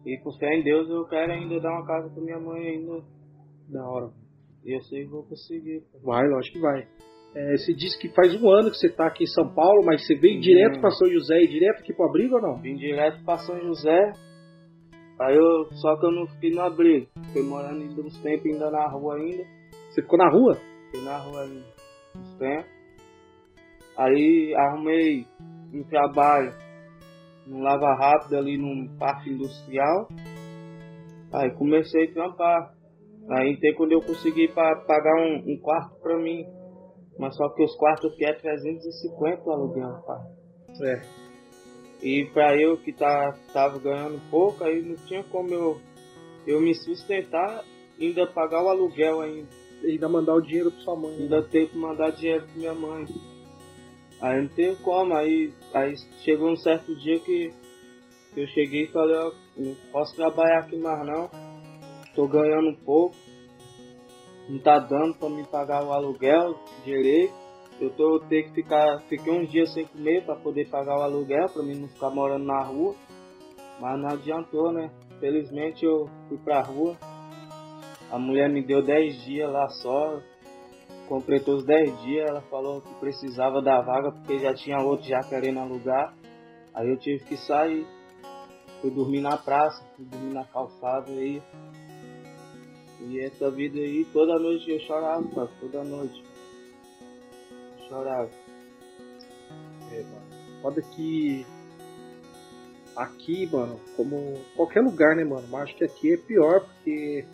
E 0.06 0.18
com 0.18 0.32
fé 0.38 0.56
em 0.56 0.64
Deus 0.64 0.90
eu 0.90 1.06
quero 1.06 1.32
ainda 1.32 1.60
dar 1.60 1.72
uma 1.72 1.86
casa 1.86 2.10
pra 2.10 2.24
minha 2.24 2.40
mãe 2.40 2.68
ainda. 2.68 3.04
Da 3.70 3.88
hora. 3.88 4.12
E 4.66 4.76
eu 4.76 4.82
sei 4.82 5.06
que 5.06 5.12
vou 5.12 5.24
conseguir. 5.24 5.82
Pô. 5.92 6.00
Vai, 6.04 6.28
lógico 6.28 6.58
que 6.58 6.62
vai. 6.62 6.88
É, 7.34 7.58
você 7.58 7.74
disse 7.74 7.98
que 7.98 8.10
faz 8.10 8.36
um 8.42 8.50
ano 8.50 8.70
que 8.70 8.78
você 8.78 8.88
está 8.88 9.08
aqui 9.08 9.24
em 9.24 9.28
São 9.28 9.54
Paulo, 9.54 9.86
mas 9.86 10.06
você 10.06 10.16
veio 10.16 10.42
direto 10.42 10.82
para 10.82 10.92
São 10.92 11.10
José 11.10 11.42
e 11.42 11.48
direto 11.48 11.80
aqui 11.80 11.94
pro 11.94 12.06
abrigo 12.06 12.36
ou 12.36 12.42
não? 12.42 12.62
Vim 12.62 12.76
direto 12.76 13.24
para 13.24 13.38
São 13.38 13.58
José. 13.62 14.12
Aí 15.20 15.36
eu, 15.36 15.66
só 15.76 15.96
que 15.98 16.06
eu 16.06 16.12
não 16.12 16.28
fiquei 16.28 16.52
no 16.52 16.62
abrigo. 16.62 17.08
Fiquei 17.28 17.44
morando 17.44 17.82
ainda 17.82 18.02
uns 18.02 18.22
tempos 18.22 18.46
ainda 18.46 18.70
na 18.70 18.88
rua 18.90 19.16
ainda. 19.16 19.61
Você 19.92 20.02
ficou 20.02 20.18
na 20.18 20.30
rua? 20.30 20.56
Fiquei 20.86 21.02
na 21.04 21.18
rua 21.18 21.44
ainda 21.44 21.66
uns 22.16 22.38
tempos. 22.38 22.72
Aí 23.98 24.56
arrumei 24.56 25.28
um 25.74 25.84
trabalho 25.84 26.54
no 27.46 27.60
Lava 27.60 27.94
Rápido 27.94 28.38
ali 28.38 28.58
num 28.58 28.98
parque 28.98 29.30
industrial. 29.30 30.08
Aí 31.34 31.52
comecei 31.52 32.06
a 32.10 32.14
trampar. 32.14 32.74
Aí 33.30 33.58
tem 33.60 33.76
quando 33.76 33.92
eu 33.92 34.02
consegui 34.02 34.48
pagar 34.48 35.16
um, 35.22 35.54
um 35.54 35.58
quarto 35.62 36.00
pra 36.02 36.18
mim 36.18 36.46
mas 37.22 37.36
só 37.36 37.50
que 37.50 37.64
os 37.64 37.76
quartos 37.76 38.12
aqui 38.12 38.26
é 38.26 38.34
350 38.34 39.48
o 39.48 39.52
aluguel, 39.52 40.02
pai. 40.08 40.22
É. 40.84 41.02
E 42.02 42.26
pra 42.34 42.60
eu 42.60 42.78
que 42.78 42.92
tá, 42.92 43.38
tava 43.54 43.78
ganhando 43.78 44.20
pouco, 44.32 44.64
aí 44.64 44.82
não 44.82 44.96
tinha 45.06 45.24
como 45.26 45.54
eu, 45.54 45.80
eu 46.48 46.60
me 46.60 46.74
sustentar 46.74 47.64
ainda 48.00 48.26
pagar 48.26 48.64
o 48.64 48.70
aluguel 48.70 49.22
ainda. 49.22 49.61
Ainda 49.84 50.10
mandar 50.10 50.36
o 50.36 50.42
dinheiro 50.42 50.72
pra 50.72 50.82
sua 50.82 50.96
mãe. 50.96 51.16
Ainda 51.16 51.42
né? 51.42 51.48
ter 51.50 51.70
que 51.70 51.78
mandar 51.78 52.12
dinheiro 52.12 52.46
pra 52.46 52.56
minha 52.56 52.74
mãe. 52.74 53.06
Aí 54.22 54.42
não 54.42 54.50
tem 54.50 54.76
como, 54.76 55.16
aí, 55.16 55.52
aí 55.74 55.96
chegou 56.24 56.52
um 56.52 56.56
certo 56.56 56.96
dia 56.96 57.20
que, 57.20 57.52
que 58.34 58.42
eu 58.42 58.48
cheguei 58.48 58.84
e 58.84 58.92
falei, 58.92 59.16
ó, 59.18 59.32
não 59.58 59.76
posso 59.92 60.16
trabalhar 60.16 60.60
aqui 60.60 60.78
mais 60.78 61.06
não. 61.06 61.30
Tô 62.14 62.28
ganhando 62.28 62.78
pouco 62.86 63.16
não 64.52 64.60
tá 64.60 64.80
dando 64.80 65.16
para 65.16 65.30
me 65.30 65.46
pagar 65.46 65.84
o 65.84 65.94
aluguel 65.94 66.60
direito. 66.84 67.34
Eu 67.80 67.90
tô 67.92 68.20
ter 68.20 68.44
que 68.44 68.52
ficar, 68.52 69.00
fiquei 69.08 69.32
uns 69.32 69.50
dias 69.50 69.74
sem 69.74 69.86
comer 69.86 70.24
para 70.26 70.36
poder 70.36 70.70
pagar 70.70 71.00
o 71.00 71.02
aluguel, 71.02 71.48
para 71.50 71.64
mim 71.64 71.80
não 71.80 71.88
ficar 71.88 72.10
morando 72.10 72.46
na 72.46 72.62
rua. 72.62 72.96
Mas 73.80 74.00
não 74.00 74.10
adiantou, 74.10 74.72
né? 74.72 74.92
Felizmente 75.20 75.86
eu 75.86 76.08
fui 76.28 76.38
pra 76.38 76.62
rua. 76.62 76.98
A 78.12 78.20
mulher 78.20 78.50
me 78.50 78.62
deu 78.62 78.84
10 78.84 79.24
dias 79.24 79.50
lá 79.50 79.70
só. 79.70 80.22
Completou 81.08 81.56
os 81.56 81.66
10 81.66 82.02
dias, 82.02 82.30
ela 82.30 82.42
falou 82.42 82.82
que 82.82 82.94
precisava 82.96 83.62
da 83.62 83.82
vaga 83.82 84.12
porque 84.12 84.40
já 84.40 84.54
tinha 84.54 84.80
outro 84.80 85.08
já 85.08 85.22
querendo 85.22 85.60
alugar. 85.60 86.14
Aí 86.74 86.90
eu 86.90 86.98
tive 86.98 87.24
que 87.24 87.38
sair. 87.38 87.86
Fui 88.82 88.92
dormir 88.92 89.22
na 89.22 89.38
praça, 89.38 89.84
fui 89.96 90.06
dormir 90.06 90.34
na 90.34 90.44
calçada 90.44 91.10
aí. 91.12 91.42
E 93.02 93.20
essa 93.20 93.50
vida 93.50 93.80
aí, 93.80 94.06
toda 94.12 94.38
noite 94.38 94.70
eu 94.70 94.80
chorava, 94.82 95.28
cara, 95.30 95.50
toda 95.60 95.84
noite. 95.84 96.24
Chorava. 97.88 98.30
É, 99.92 100.04
mano. 100.04 100.62
Foda 100.62 100.82
que 100.82 101.46
aqui, 102.96 103.48
mano, 103.52 103.80
como 103.96 104.34
qualquer 104.56 104.82
lugar, 104.82 105.16
né, 105.16 105.24
mano? 105.24 105.48
Mas 105.50 105.64
acho 105.64 105.76
que 105.76 105.84
aqui 105.84 106.14
é 106.14 106.18
pior 106.18 106.62
porque 106.62 107.26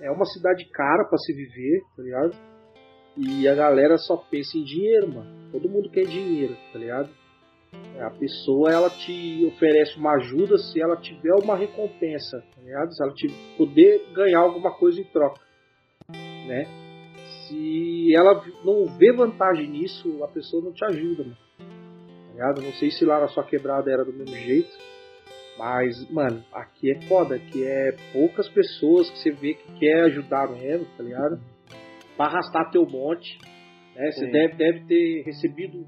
é 0.00 0.10
uma 0.10 0.24
cidade 0.24 0.64
cara 0.70 1.04
para 1.04 1.18
se 1.18 1.32
viver, 1.32 1.80
tá 1.96 2.02
ligado? 2.02 2.36
E 3.16 3.46
a 3.46 3.54
galera 3.54 3.96
só 3.96 4.16
pensa 4.16 4.58
em 4.58 4.64
dinheiro, 4.64 5.08
mano. 5.08 5.50
Todo 5.52 5.68
mundo 5.68 5.90
quer 5.90 6.04
dinheiro, 6.04 6.56
tá 6.72 6.78
ligado? 6.78 7.10
A 8.00 8.10
pessoa 8.10 8.70
ela 8.70 8.90
te 8.90 9.44
oferece 9.46 9.96
uma 9.96 10.14
ajuda 10.14 10.58
se 10.58 10.80
ela 10.80 10.96
tiver 10.96 11.34
uma 11.42 11.56
recompensa, 11.56 12.42
tá 12.54 12.60
ligado? 12.60 12.92
Se 12.92 13.02
ela 13.02 13.14
te 13.14 13.28
poder 13.56 14.12
ganhar 14.12 14.40
alguma 14.40 14.72
coisa 14.72 15.00
em 15.00 15.04
troca, 15.04 15.40
né? 16.08 16.66
Se 17.46 18.14
ela 18.14 18.44
não 18.64 18.86
vê 18.98 19.12
vantagem 19.12 19.68
nisso, 19.68 20.22
a 20.24 20.28
pessoa 20.28 20.62
não 20.62 20.72
te 20.72 20.84
ajuda, 20.84 21.24
mano. 21.24 21.36
Tá 21.58 22.32
ligado? 22.32 22.62
Não 22.62 22.72
sei 22.72 22.90
se 22.90 23.04
lá 23.04 23.20
na 23.20 23.28
sua 23.28 23.44
quebrada 23.44 23.90
era 23.90 24.04
do 24.04 24.12
mesmo 24.12 24.34
jeito, 24.34 24.76
Mas, 25.56 26.10
mano, 26.10 26.44
aqui 26.52 26.90
é 26.90 27.00
foda, 27.02 27.38
que 27.38 27.64
é 27.64 27.92
poucas 28.12 28.48
pessoas 28.48 29.08
que 29.10 29.18
você 29.18 29.30
vê 29.30 29.54
que 29.54 29.78
quer 29.78 30.04
ajudar 30.04 30.50
mesmo, 30.50 30.86
tá 30.96 31.02
ligado? 31.02 31.40
Pra 32.16 32.26
arrastar 32.26 32.70
teu 32.70 32.84
monte. 32.86 33.38
Né? 33.94 34.10
Você 34.10 34.26
deve, 34.26 34.54
deve 34.54 34.86
ter 34.86 35.22
recebido 35.24 35.86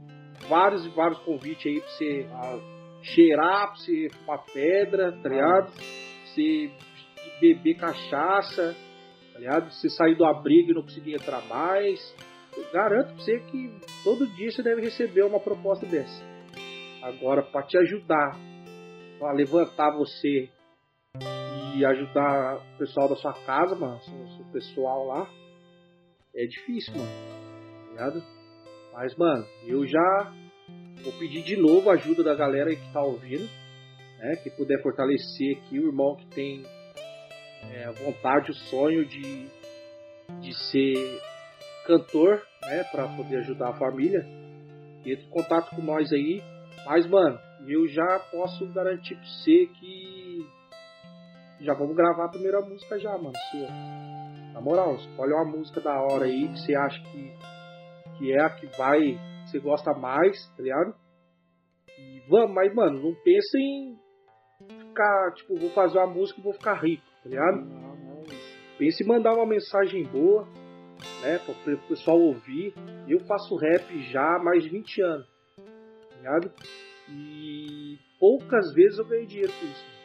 vários 0.49 0.87
e 0.87 0.89
vários 0.91 1.19
convites 1.21 1.67
aí 1.67 1.81
pra 1.81 1.89
você 1.89 2.27
ah, 2.31 2.59
cheirar, 3.03 3.67
pra 3.69 3.77
você 3.77 4.09
fumar 4.11 4.45
pedra, 4.53 5.13
tá 5.21 5.29
ligado? 5.29 5.73
Pra 5.73 5.83
você 6.27 6.71
beber 7.41 7.75
cachaça, 7.75 8.77
tá 9.33 9.39
ligado? 9.39 9.73
Você 9.73 9.89
sair 9.91 10.15
do 10.15 10.25
abrigo 10.25 10.71
e 10.71 10.75
não 10.75 10.83
conseguir 10.83 11.15
entrar 11.15 11.43
mais. 11.49 12.15
Eu 12.57 12.65
garanto 12.73 13.15
pra 13.15 13.17
você 13.17 13.41
que 13.41 13.71
todo 14.05 14.27
dia 14.37 14.51
você 14.51 14.63
deve 14.63 14.83
receber 14.83 15.25
uma 15.25 15.41
proposta 15.41 15.85
dessa. 15.85 16.25
Agora, 17.03 17.43
para 17.43 17.67
te 17.67 17.77
ajudar 17.77 18.39
a 19.23 19.33
levantar 19.33 19.91
você 19.91 20.49
e 21.77 21.85
ajudar 21.85 22.57
o 22.57 22.79
pessoal 22.79 23.09
da 23.09 23.17
sua 23.17 23.33
casa, 23.33 23.75
mano, 23.75 24.01
o 24.41 24.53
pessoal 24.53 25.07
lá, 25.07 25.31
é 26.35 26.47
difícil, 26.47 26.95
mano. 26.95 27.11
Tá 27.11 27.91
ligado? 27.91 28.23
Mas, 28.93 29.15
mano, 29.17 29.47
eu 29.67 29.87
já 29.87 30.33
vou 31.03 31.13
pedir 31.15 31.43
de 31.43 31.57
novo 31.57 31.91
a 31.91 31.95
ajuda 31.95 32.23
da 32.23 32.35
galera 32.35 32.71
aí 32.71 32.77
que 32.77 32.93
tá 32.93 33.03
ouvindo, 33.03 33.49
né? 34.19 34.37
Que 34.37 34.51
puder 34.51 34.83
fortalecer 34.83 35.59
aqui 35.59 35.79
o 35.79 35.87
irmão 35.89 36.17
que 36.17 36.27
tem 36.29 36.65
é, 37.73 37.85
a 37.85 37.93
vontade, 37.93 38.51
o 38.51 38.55
sonho 38.55 39.05
de, 39.05 39.47
de 40.41 40.55
ser 40.71 41.21
cantor, 41.87 42.43
né? 42.63 42.85
Pra 42.85 43.07
poder 43.09 43.39
ajudar 43.39 43.71
a 43.71 43.79
família. 43.79 44.27
Entre 45.05 45.25
em 45.25 45.31
contato 45.31 45.75
com 45.77 45.83
nós 45.83 46.13
aí. 46.13 46.43
Mas, 46.87 47.07
mano, 47.07 47.39
eu 47.67 47.87
já 47.89 48.19
posso 48.31 48.67
garantir 48.73 49.15
pra 49.15 49.25
você 49.25 49.67
que 49.67 50.47
já 51.61 51.75
vamos 51.75 51.97
gravar 51.97 52.27
a 52.27 52.31
primeira 52.31 52.61
música 52.61 52.99
já, 52.99 53.17
mano, 53.17 53.33
sua. 53.51 53.69
Na 54.53 54.61
moral, 54.61 54.95
escolhe 54.95 55.33
uma 55.33 55.45
música 55.45 55.81
da 55.81 56.01
hora 56.01 56.25
aí 56.25 56.49
que 56.49 56.61
você 56.61 56.75
acha 56.75 57.03
que, 57.03 57.33
que 58.19 58.33
é 58.33 58.41
a 58.41 58.51
que 58.51 58.67
vai, 58.79 59.19
você 59.47 59.59
gosta 59.59 59.93
mais, 59.95 60.37
tá 60.57 60.63
ligado? 60.63 60.95
E 61.99 62.23
vamos, 62.29 62.55
mas 62.55 62.75
mano, 62.75 63.03
não 63.03 63.15
pensa 63.23 63.59
em 63.59 63.99
ficar, 64.79 65.33
tipo, 65.35 65.57
vou 65.57 65.71
fazer 65.71 65.99
uma 65.99 66.07
música 66.07 66.41
e 66.41 66.43
vou 66.43 66.53
ficar 66.53 66.75
rico, 66.75 67.05
tá 67.23 67.29
ligado? 67.29 67.57
Não, 67.65 67.97
não 67.97 68.23
é 68.23 68.57
Pensa 68.79 69.03
em 69.03 69.07
mandar 69.07 69.33
uma 69.33 69.47
mensagem 69.47 70.05
boa, 70.05 70.47
né, 71.23 71.39
para 71.39 71.75
o 71.75 71.89
pessoal 71.89 72.21
ouvir. 72.21 72.75
Eu 73.09 73.21
faço 73.21 73.57
rap 73.57 74.03
já 74.11 74.37
há 74.37 74.39
mais 74.39 74.63
de 74.63 74.71
20 74.71 75.03
anos, 75.03 75.27
tá 75.57 76.17
ligado? 76.17 76.53
E 77.09 77.99
poucas 78.19 78.73
vezes 78.75 78.99
eu 78.99 79.07
ganhei 79.07 79.27
dinheiro 79.27 79.53
com 79.53 79.67
isso. 79.67 79.97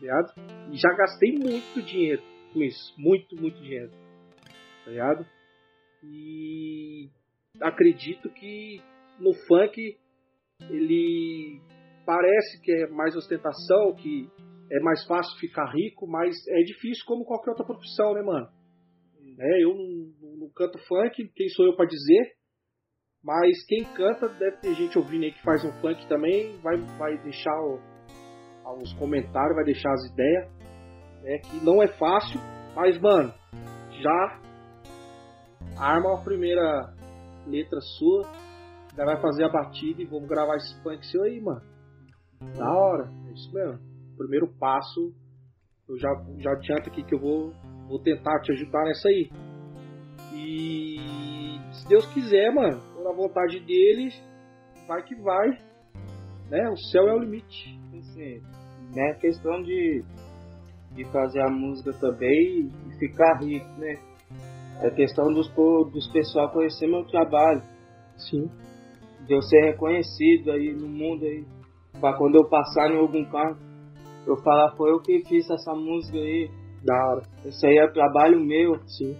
Tá? 0.00 0.34
E 0.70 0.76
já 0.76 0.88
gastei 0.96 1.32
muito 1.32 1.82
dinheiro 1.82 2.22
com 2.52 2.62
isso. 2.62 2.94
Muito, 2.98 3.36
muito 3.36 3.60
dinheiro. 3.60 3.90
Tá 4.84 4.90
ligado? 4.90 5.26
E 6.02 7.08
acredito 7.60 8.28
que 8.30 8.80
no 9.18 9.32
funk 9.46 9.96
ele 10.68 11.60
parece 12.04 12.60
que 12.62 12.72
é 12.72 12.88
mais 12.88 13.14
ostentação, 13.14 13.94
que 13.94 14.28
é 14.70 14.80
mais 14.80 15.04
fácil 15.06 15.38
ficar 15.38 15.70
rico, 15.72 16.06
mas 16.06 16.34
é 16.48 16.62
difícil 16.62 17.04
como 17.06 17.24
qualquer 17.24 17.50
outra 17.50 17.66
profissão, 17.66 18.14
né, 18.14 18.22
mano? 18.22 18.48
É, 19.38 19.64
eu 19.64 19.74
não, 19.74 20.36
não 20.38 20.50
canto 20.54 20.78
funk, 20.86 21.30
quem 21.34 21.48
sou 21.50 21.66
eu 21.66 21.76
para 21.76 21.86
dizer? 21.86 22.34
Mas 23.22 23.64
quem 23.66 23.84
canta, 23.84 24.28
deve 24.28 24.56
ter 24.56 24.74
gente 24.74 24.98
ouvindo 24.98 25.24
aí 25.24 25.32
que 25.32 25.42
faz 25.42 25.64
um 25.64 25.72
funk 25.80 26.06
também, 26.08 26.58
vai, 26.58 26.76
vai 26.98 27.16
deixar 27.18 27.54
o, 27.60 27.78
os 28.80 28.92
comentários, 28.94 29.54
vai 29.54 29.64
deixar 29.64 29.92
as 29.92 30.10
ideias. 30.10 30.50
Né, 31.22 31.38
que 31.38 31.64
não 31.64 31.80
é 31.80 31.86
fácil, 31.86 32.40
mas 32.74 32.98
mano, 33.00 33.32
já 34.00 34.40
arma 35.78 36.14
a 36.14 36.24
primeira 36.24 36.92
letra 37.46 37.80
sua, 37.80 38.22
já 38.96 39.04
vai 39.04 39.20
fazer 39.20 39.44
a 39.44 39.48
batida 39.48 40.02
e 40.02 40.06
vamos 40.06 40.28
gravar 40.28 40.56
esse 40.56 40.82
funk 40.82 41.06
seu 41.06 41.22
aí, 41.22 41.40
mano. 41.40 41.62
Da 42.56 42.72
hora, 42.72 43.08
é 43.28 43.32
isso 43.32 43.52
mesmo. 43.54 43.78
Primeiro 44.16 44.48
passo, 44.58 45.14
eu 45.88 45.96
já, 45.96 46.08
já 46.38 46.52
adianto 46.52 46.90
aqui 46.90 47.04
que 47.04 47.14
eu 47.14 47.20
vou, 47.20 47.52
vou 47.86 48.00
tentar 48.00 48.40
te 48.40 48.50
ajudar 48.50 48.84
nessa 48.84 49.08
aí. 49.08 49.30
E 50.34 50.96
se 51.72 51.88
Deus 51.88 52.06
quiser, 52.12 52.52
mano, 52.52 52.91
na 53.02 53.12
vontade 53.12 53.60
deles, 53.60 54.14
vai 54.86 55.02
que 55.02 55.14
vai. 55.16 55.50
Né? 56.50 56.68
O 56.68 56.76
céu 56.76 57.08
é 57.08 57.14
o 57.14 57.18
limite. 57.18 57.80
Sim, 58.14 58.42
é 58.96 59.14
questão 59.14 59.62
de, 59.62 60.04
de 60.92 61.04
fazer 61.12 61.40
a 61.40 61.50
música 61.50 61.92
também 61.94 62.70
e 62.88 62.98
ficar 62.98 63.38
rico, 63.40 63.68
né? 63.78 63.98
É 64.82 64.90
questão 64.90 65.32
dos, 65.32 65.48
dos 65.92 66.12
pessoal 66.12 66.50
conhecer 66.50 66.86
meu 66.86 67.04
trabalho. 67.04 67.62
Sim. 68.16 68.50
De 69.26 69.34
eu 69.34 69.42
ser 69.42 69.60
reconhecido 69.70 70.50
aí 70.50 70.74
no 70.74 70.88
mundo 70.88 71.24
aí. 71.24 71.44
Pra 72.00 72.14
quando 72.14 72.34
eu 72.34 72.48
passar 72.48 72.90
em 72.90 72.98
algum 72.98 73.24
carro, 73.26 73.56
eu 74.26 74.36
falar, 74.42 74.74
foi 74.76 74.90
eu 74.90 75.00
que 75.00 75.22
fiz 75.26 75.48
essa 75.48 75.72
música 75.74 76.18
aí. 76.18 76.50
Da 76.84 76.94
hora. 76.94 77.22
Isso 77.44 77.64
aí 77.64 77.78
é 77.78 77.86
trabalho 77.92 78.40
meu. 78.40 78.76
Sim. 78.86 79.16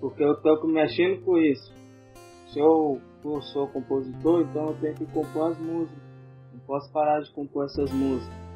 Porque 0.00 0.22
eu 0.22 0.34
tô 0.42 0.66
mexendo 0.66 1.24
com 1.24 1.38
isso 1.38 1.76
se 2.46 2.58
eu, 2.58 3.00
eu 3.24 3.42
sou 3.42 3.68
compositor, 3.68 4.42
então 4.42 4.68
eu 4.68 4.80
tenho 4.80 4.94
que 4.94 5.06
compor 5.06 5.50
as 5.50 5.58
músicas. 5.58 6.02
Não 6.52 6.60
posso 6.60 6.92
parar 6.92 7.20
de 7.20 7.32
compor 7.32 7.64
essas 7.64 7.92
músicas. 7.92 8.46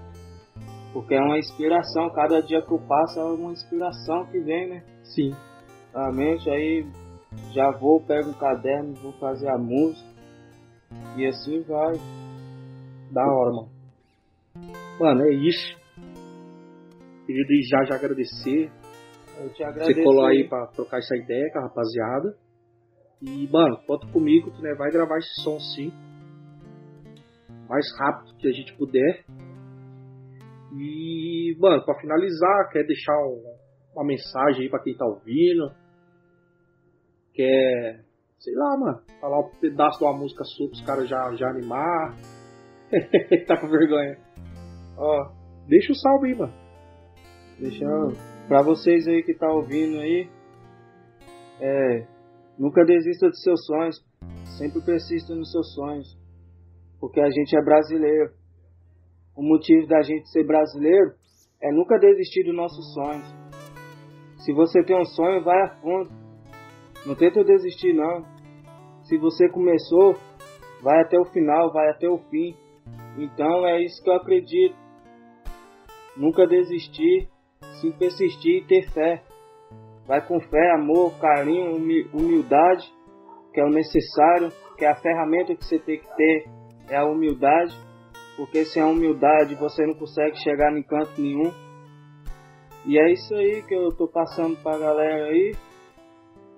Porque 0.92 1.14
é 1.14 1.20
uma 1.20 1.38
inspiração, 1.38 2.11
cada 2.11 2.40
dia 2.42 2.62
que 2.62 2.72
eu 2.72 2.81
passo 2.81 3.20
é 3.20 3.24
uma 3.24 3.53
inspiração 3.53 4.26
que 4.26 4.40
vem, 4.40 4.68
né? 4.68 4.85
Sim. 5.05 5.31
A 5.94 6.11
mente 6.12 6.48
aí 6.50 6.87
já 7.53 7.70
vou, 7.70 8.00
pego 8.00 8.31
um 8.31 8.35
caderno, 8.35 8.94
vou 8.94 9.12
fazer 9.12 9.48
a 9.48 9.59
música. 9.59 10.09
E 11.16 11.26
assim 11.26 11.62
vai. 11.62 11.94
Da 13.12 13.22
hora, 13.22 13.50
mano. 13.53 13.68
Mano, 14.98 15.22
é 15.22 15.35
isso. 15.35 15.79
Queria 17.26 17.44
já 17.68 17.85
já 17.85 17.94
agradecer. 17.94 18.70
Eu 19.40 19.53
te 19.53 19.62
agradeço. 19.62 19.94
Você 19.94 20.03
colou 20.03 20.26
aí 20.26 20.48
pra 20.48 20.66
trocar 20.68 20.98
essa 20.98 21.16
ideia 21.16 21.50
com 21.53 21.61
a 21.61 21.62
rapaziada. 21.62 22.37
E, 23.23 23.49
mano, 23.49 23.77
conta 23.87 24.07
comigo 24.09 24.51
que 24.51 24.63
né, 24.63 24.75
vai 24.75 24.91
gravar 24.91 25.19
esse 25.19 25.43
som 25.43 25.59
sim. 25.61 25.93
Mais 27.69 27.85
rápido 27.99 28.37
que 28.39 28.49
a 28.49 28.53
gente 28.53 28.75
puder. 28.77 29.25
E, 30.73 31.57
mano, 31.59 31.85
pra 31.85 32.01
finalizar, 32.01 32.71
quer 32.71 32.85
deixar 32.87 33.17
um, 33.19 33.43
uma 33.95 34.05
mensagem 34.05 34.63
aí 34.63 34.71
pra 34.71 34.83
quem 34.83 34.97
tá 34.97 35.05
ouvindo? 35.05 35.71
Quer, 37.35 38.05
sei 38.39 38.55
lá, 38.55 38.77
mano, 38.79 39.03
falar 39.21 39.41
um 39.41 39.51
pedaço 39.61 39.99
de 39.99 40.05
uma 40.05 40.17
música 40.17 40.45
sua 40.45 40.69
pros 40.69 40.81
caras 40.83 41.09
já, 41.09 41.35
já 41.35 41.51
animar? 41.51 42.17
tá 43.47 43.57
com 43.57 43.69
vergonha. 43.69 44.19
Ó, 44.97 45.31
deixa 45.69 45.93
o 45.93 45.97
salve 45.97 46.29
aí, 46.29 46.35
mano. 46.35 46.53
Deixa 47.59 47.85
pra 48.49 48.63
vocês 48.63 49.07
aí 49.07 49.23
que 49.23 49.35
tá 49.35 49.53
ouvindo 49.53 50.01
aí. 50.01 50.29
É, 51.61 52.07
Nunca 52.61 52.85
desista 52.85 53.27
dos 53.27 53.42
seus 53.42 53.64
sonhos. 53.64 53.96
Sempre 54.59 54.83
persista 54.83 55.35
nos 55.35 55.51
seus 55.51 55.73
sonhos. 55.73 56.07
Porque 57.01 57.18
a 57.18 57.31
gente 57.31 57.57
é 57.57 57.64
brasileiro. 57.64 58.35
O 59.35 59.42
motivo 59.42 59.87
da 59.87 60.03
gente 60.03 60.29
ser 60.29 60.44
brasileiro 60.44 61.14
é 61.62 61.73
nunca 61.73 61.99
desistir 61.99 62.44
dos 62.44 62.55
nossos 62.55 62.92
sonhos. 62.92 63.25
Se 64.44 64.53
você 64.53 64.85
tem 64.85 64.94
um 64.94 65.07
sonho, 65.07 65.42
vai 65.42 65.59
a 65.62 65.68
fundo. 65.81 66.11
Não 67.07 67.14
tenta 67.14 67.42
desistir 67.42 67.94
não. 67.94 68.27
Se 69.05 69.16
você 69.16 69.49
começou, 69.49 70.14
vai 70.83 71.01
até 71.01 71.18
o 71.18 71.25
final, 71.25 71.73
vai 71.73 71.88
até 71.88 72.11
o 72.11 72.18
fim. 72.29 72.55
Então 73.16 73.66
é 73.66 73.83
isso 73.83 74.03
que 74.05 74.11
eu 74.11 74.14
acredito. 74.16 74.77
Nunca 76.14 76.46
desistir, 76.46 77.27
sim 77.81 77.90
persistir 77.92 78.62
e 78.62 78.66
ter 78.66 78.90
fé. 78.90 79.25
Vai 80.07 80.27
com 80.27 80.41
fé, 80.41 80.73
amor, 80.73 81.19
carinho, 81.21 81.77
humildade, 82.13 82.93
que 83.53 83.61
é 83.61 83.65
o 83.65 83.71
necessário, 83.71 84.49
que 84.77 84.85
é 84.85 84.91
a 84.91 84.97
ferramenta 84.97 85.55
que 85.55 85.65
você 85.65 85.79
tem 85.79 85.99
que 85.99 86.17
ter, 86.17 86.45
é 86.89 86.97
a 86.97 87.05
humildade, 87.05 87.77
porque 88.37 88.65
sem 88.65 88.83
a 88.83 88.87
humildade 88.87 89.55
você 89.55 89.87
não 89.87 89.95
consegue 89.95 90.37
chegar 90.39 90.77
em 90.77 90.83
canto 90.83 91.21
nenhum. 91.21 91.53
E 92.87 92.99
é 92.99 93.13
isso 93.13 93.35
aí 93.35 93.63
que 93.63 93.75
eu 93.75 93.91
tô 93.91 94.09
passando 94.09 94.57
pra 94.63 94.79
galera 94.79 95.27
aí, 95.27 95.55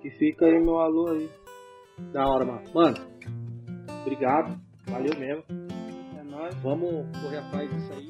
que 0.01 0.09
fica 0.11 0.45
aí 0.45 0.59
meu 0.59 0.79
alô 0.79 1.11
aí. 1.11 1.29
Da 2.11 2.27
hora, 2.27 2.45
mano. 2.45 2.63
Mano, 2.73 2.97
obrigado, 4.01 4.57
valeu 4.87 5.19
mesmo. 5.19 5.43
É 6.19 6.23
nóis. 6.23 6.55
Vamos 6.63 7.05
correr 7.21 7.37
atrás 7.37 7.69
disso 7.69 7.93
aí. 7.93 8.09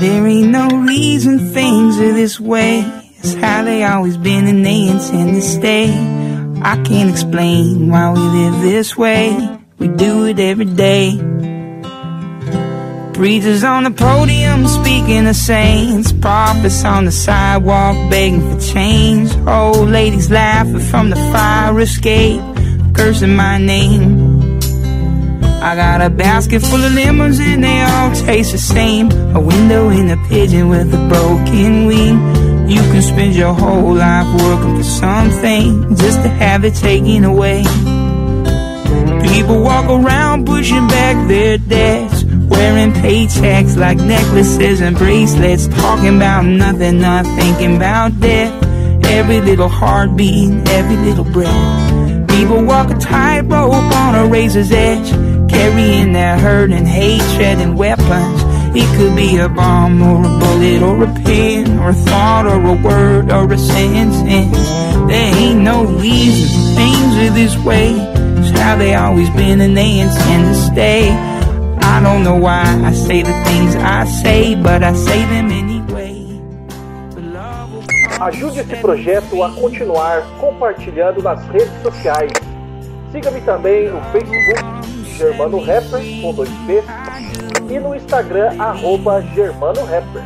There 0.00 0.26
ain't 0.26 0.48
no 0.48 0.66
reason 0.68 1.52
things 1.52 1.98
are 1.98 2.14
this 2.14 2.40
way. 2.40 2.80
It's 3.18 3.34
how 3.34 3.64
they 3.64 3.84
always 3.84 4.16
been 4.16 4.46
and 4.46 4.64
they 4.64 4.88
intend 4.88 5.34
to 5.34 5.42
stay. 5.42 5.90
I 6.62 6.82
can't 6.84 7.10
explain 7.10 7.90
why 7.90 8.10
we 8.10 8.20
live 8.20 8.62
this 8.62 8.96
way. 8.96 9.36
We 9.78 9.88
do 9.88 10.24
it 10.24 10.38
every 10.38 10.64
day. 10.64 11.18
Preachers 13.12 13.62
on 13.62 13.84
the 13.84 13.90
podium 13.90 14.66
speaking 14.66 15.24
to 15.24 15.34
saints. 15.34 16.12
Prophets 16.12 16.82
on 16.82 17.04
the 17.04 17.12
sidewalk 17.12 17.94
begging 18.10 18.40
for 18.40 18.58
change. 18.58 19.36
Old 19.46 19.90
ladies 19.90 20.30
laughing 20.30 20.80
from 20.80 21.10
the 21.10 21.16
fire 21.16 21.78
escape, 21.78 22.40
cursing 22.94 23.36
my 23.36 23.58
name. 23.58 24.29
I 25.62 25.76
got 25.76 26.00
a 26.00 26.08
basket 26.08 26.62
full 26.62 26.82
of 26.82 26.94
lemons 26.94 27.38
and 27.38 27.62
they 27.62 27.82
all 27.82 28.14
taste 28.14 28.52
the 28.52 28.58
same. 28.58 29.10
A 29.36 29.40
window 29.40 29.90
in 29.90 30.08
a 30.08 30.16
pigeon 30.28 30.70
with 30.70 30.92
a 30.94 31.08
broken 31.08 31.84
wing. 31.84 32.16
You 32.66 32.80
can 32.80 33.02
spend 33.02 33.34
your 33.34 33.52
whole 33.52 33.94
life 33.94 34.26
working 34.42 34.78
for 34.78 34.84
something 34.84 35.96
just 35.96 36.22
to 36.22 36.28
have 36.28 36.64
it 36.64 36.74
taken 36.76 37.24
away. 37.24 37.62
People 39.28 39.62
walk 39.62 39.84
around 39.84 40.46
pushing 40.46 40.86
back 40.88 41.28
their 41.28 41.58
debts, 41.58 42.24
wearing 42.24 42.92
paychecks 42.92 43.76
like 43.76 43.98
necklaces 43.98 44.80
and 44.80 44.96
bracelets, 44.96 45.68
talking 45.68 46.16
about 46.16 46.46
nothing, 46.46 47.00
not 47.00 47.26
thinking 47.26 47.76
about 47.76 48.18
death. 48.18 48.64
Every 49.04 49.40
little 49.42 49.68
heartbeat, 49.68 50.68
every 50.68 50.96
little 50.96 51.24
breath. 51.24 52.28
People 52.30 52.64
walk 52.64 52.90
a 52.90 52.98
tightrope 52.98 53.74
on 53.74 54.14
a 54.14 54.26
razor's 54.26 54.72
edge, 54.72 55.12
carrying 55.60 56.12
their 56.12 56.38
hurt 56.38 56.70
and 56.70 56.88
hatred 56.88 57.56
and 57.64 57.76
weapons. 57.76 58.38
It 58.74 58.88
could 58.96 59.14
be 59.14 59.36
a 59.36 59.48
bomb 59.48 60.00
or 60.00 60.20
a 60.24 60.32
bullet 60.42 60.80
or 60.82 61.04
a 61.04 61.12
pen 61.22 61.78
or 61.78 61.90
a 61.90 61.98
thought 62.08 62.46
or 62.46 62.60
a 62.74 62.76
word 62.88 63.30
or 63.30 63.52
a 63.52 63.58
sentence. 63.58 64.16
There 65.10 65.36
ain't 65.36 65.60
no 65.60 65.84
reason 65.84 66.48
things 66.80 67.12
are 67.24 67.34
this 67.34 67.56
way. 67.58 67.90
It's 68.38 68.58
how 68.58 68.76
they 68.76 68.94
always 68.94 69.28
been 69.30 69.60
and 69.60 69.76
they 69.76 70.00
intend 70.00 70.44
to 70.48 70.54
stay. 70.72 71.10
I 71.94 72.00
don't 72.02 72.22
know 72.24 72.36
why 72.36 72.62
I 72.90 72.92
say 72.94 73.22
the 73.22 73.36
things 73.44 73.76
I 73.76 74.06
say, 74.22 74.54
but 74.54 74.82
I 74.82 74.94
say 74.94 75.20
them 75.26 75.50
anyway. 75.50 76.40
But 77.14 77.24
love 77.24 77.72
will 77.74 77.82
come 77.82 78.28
Ajude 78.28 78.60
esse 78.60 78.76
projeto 78.80 79.42
a 79.42 79.50
continuar 79.52 80.22
compartilhando 80.40 81.20
nas 81.22 81.44
redes 81.48 81.82
sociais. 81.82 82.32
Siga-me 83.12 83.40
também 83.40 83.90
no 83.90 84.00
Facebook, 84.12 84.89
Germano 85.20 85.60
Rapper, 85.60 86.00
com 86.22 86.32
dois 86.32 86.48
P's, 86.48 86.82
e 87.70 87.78
no 87.78 87.94
Instagram, 87.94 88.58
arroba 88.58 89.20
Germano 89.34 89.84
Rapper. 89.84 90.22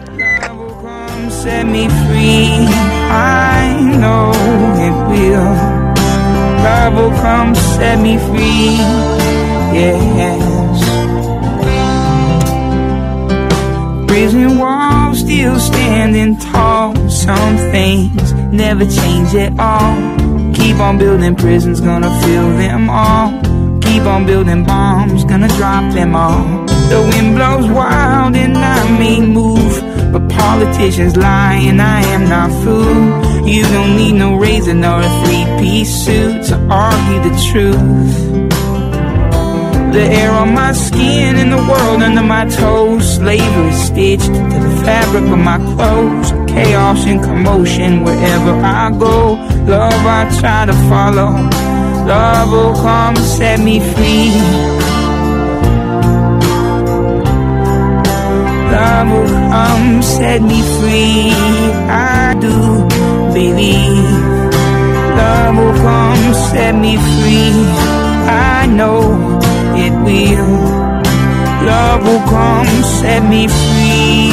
Prison 14.07 14.59
walls 14.59 15.19
still 15.19 15.59
standing 15.59 16.37
tall. 16.37 16.95
Some 17.11 17.57
things 17.73 18.33
never 18.53 18.87
change 18.87 19.35
at 19.35 19.59
all. 19.59 19.97
Keep 20.55 20.79
on 20.79 20.99
building 20.99 21.35
prisons, 21.35 21.81
gonna 21.81 22.11
fill 22.21 22.57
them 22.57 22.89
all. 22.89 23.54
Keep 23.95 24.07
on 24.07 24.27
building 24.27 24.65
bombs, 24.65 25.23
gonna 25.25 25.47
drop 25.47 25.95
them 25.95 26.17
all. 26.17 26.67
The 26.89 27.01
wind 27.11 27.37
blows 27.37 27.71
wild 27.71 28.35
and 28.35 28.59
I 28.59 28.99
may 28.99 29.21
move. 29.21 29.73
But 30.13 30.29
politicians 30.29 31.17
lie 31.17 31.61
and 31.71 31.81
I 31.81 32.01
am 32.01 32.29
not 32.29 32.51
fooled. 32.65 33.47
You 33.47 33.63
don't 33.63 33.97
need 33.97 34.15
no 34.15 34.35
razor 34.37 34.75
nor 34.75 34.99
a 35.01 35.11
three 35.23 35.45
piece 35.61 35.95
suit 36.05 36.43
to 36.49 36.57
argue 36.69 37.21
the 37.29 37.35
truth. 37.53 38.17
The 39.95 40.05
air 40.21 40.33
on 40.33 40.55
my 40.55 40.73
skin 40.73 41.37
and 41.37 41.53
the 41.53 41.65
world 41.71 42.03
under 42.03 42.25
my 42.25 42.47
toes. 42.47 43.15
Slavery 43.15 43.73
stitched 43.75 44.27
to 44.27 44.59
the 44.67 44.83
fabric 44.85 45.23
of 45.23 45.39
my 45.39 45.59
clothes. 45.59 46.33
Chaos 46.51 47.07
and 47.07 47.23
commotion 47.23 48.03
wherever 48.03 48.55
I 48.61 48.91
go. 48.91 49.35
Love 49.71 50.05
I 50.19 50.37
try 50.41 50.67
to 50.67 50.75
follow. 50.91 51.74
Love 52.07 52.51
will 52.51 52.75
come 52.75 53.17
set 53.17 53.61
me 53.61 53.81
free. 53.81 54.31
Love 58.75 59.09
will 59.11 59.27
come 59.51 60.03
set 60.03 60.43
me 60.43 60.61
free. 60.77 61.31
I 61.89 62.37
do 62.41 62.57
believe. 63.33 64.11
Love 65.17 65.57
will 65.57 65.77
come 65.89 66.35
set 66.51 66.75
me 66.75 66.97
free. 66.97 67.53
I 68.29 68.67
know 68.67 69.01
it 69.77 69.93
will. 70.05 70.55
Love 71.71 72.05
will 72.05 72.25
come 72.29 72.83
set 73.01 73.23
me 73.31 73.49
free. 73.49 74.29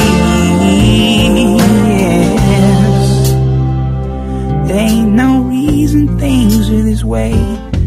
Yes. 1.88 3.32
There 4.68 4.78
ain't 4.78 5.12
no 5.12 5.40
reason 5.42 6.18
things 6.18 6.68
are 6.68 6.82
this 6.82 7.02
way. 7.02 7.32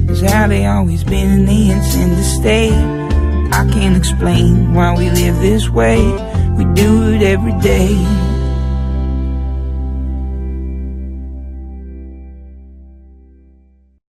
It's 0.08 0.22
how 0.22 0.48
they 0.48 0.66
always 0.66 1.04
been 1.04 1.32
and 1.32 1.48
they 1.48 1.72
intend 1.72 2.16
to 2.16 2.24
stay. 2.24 2.70
I 3.52 3.68
can't 3.72 3.98
explain 3.98 4.74
why 4.74 4.96
we 4.96 5.10
live 5.10 5.40
this 5.40 5.70
way. 5.70 5.98
We 6.58 6.66
do 6.74 7.14
it 7.14 7.22
every 7.22 7.58
day. 7.60 8.25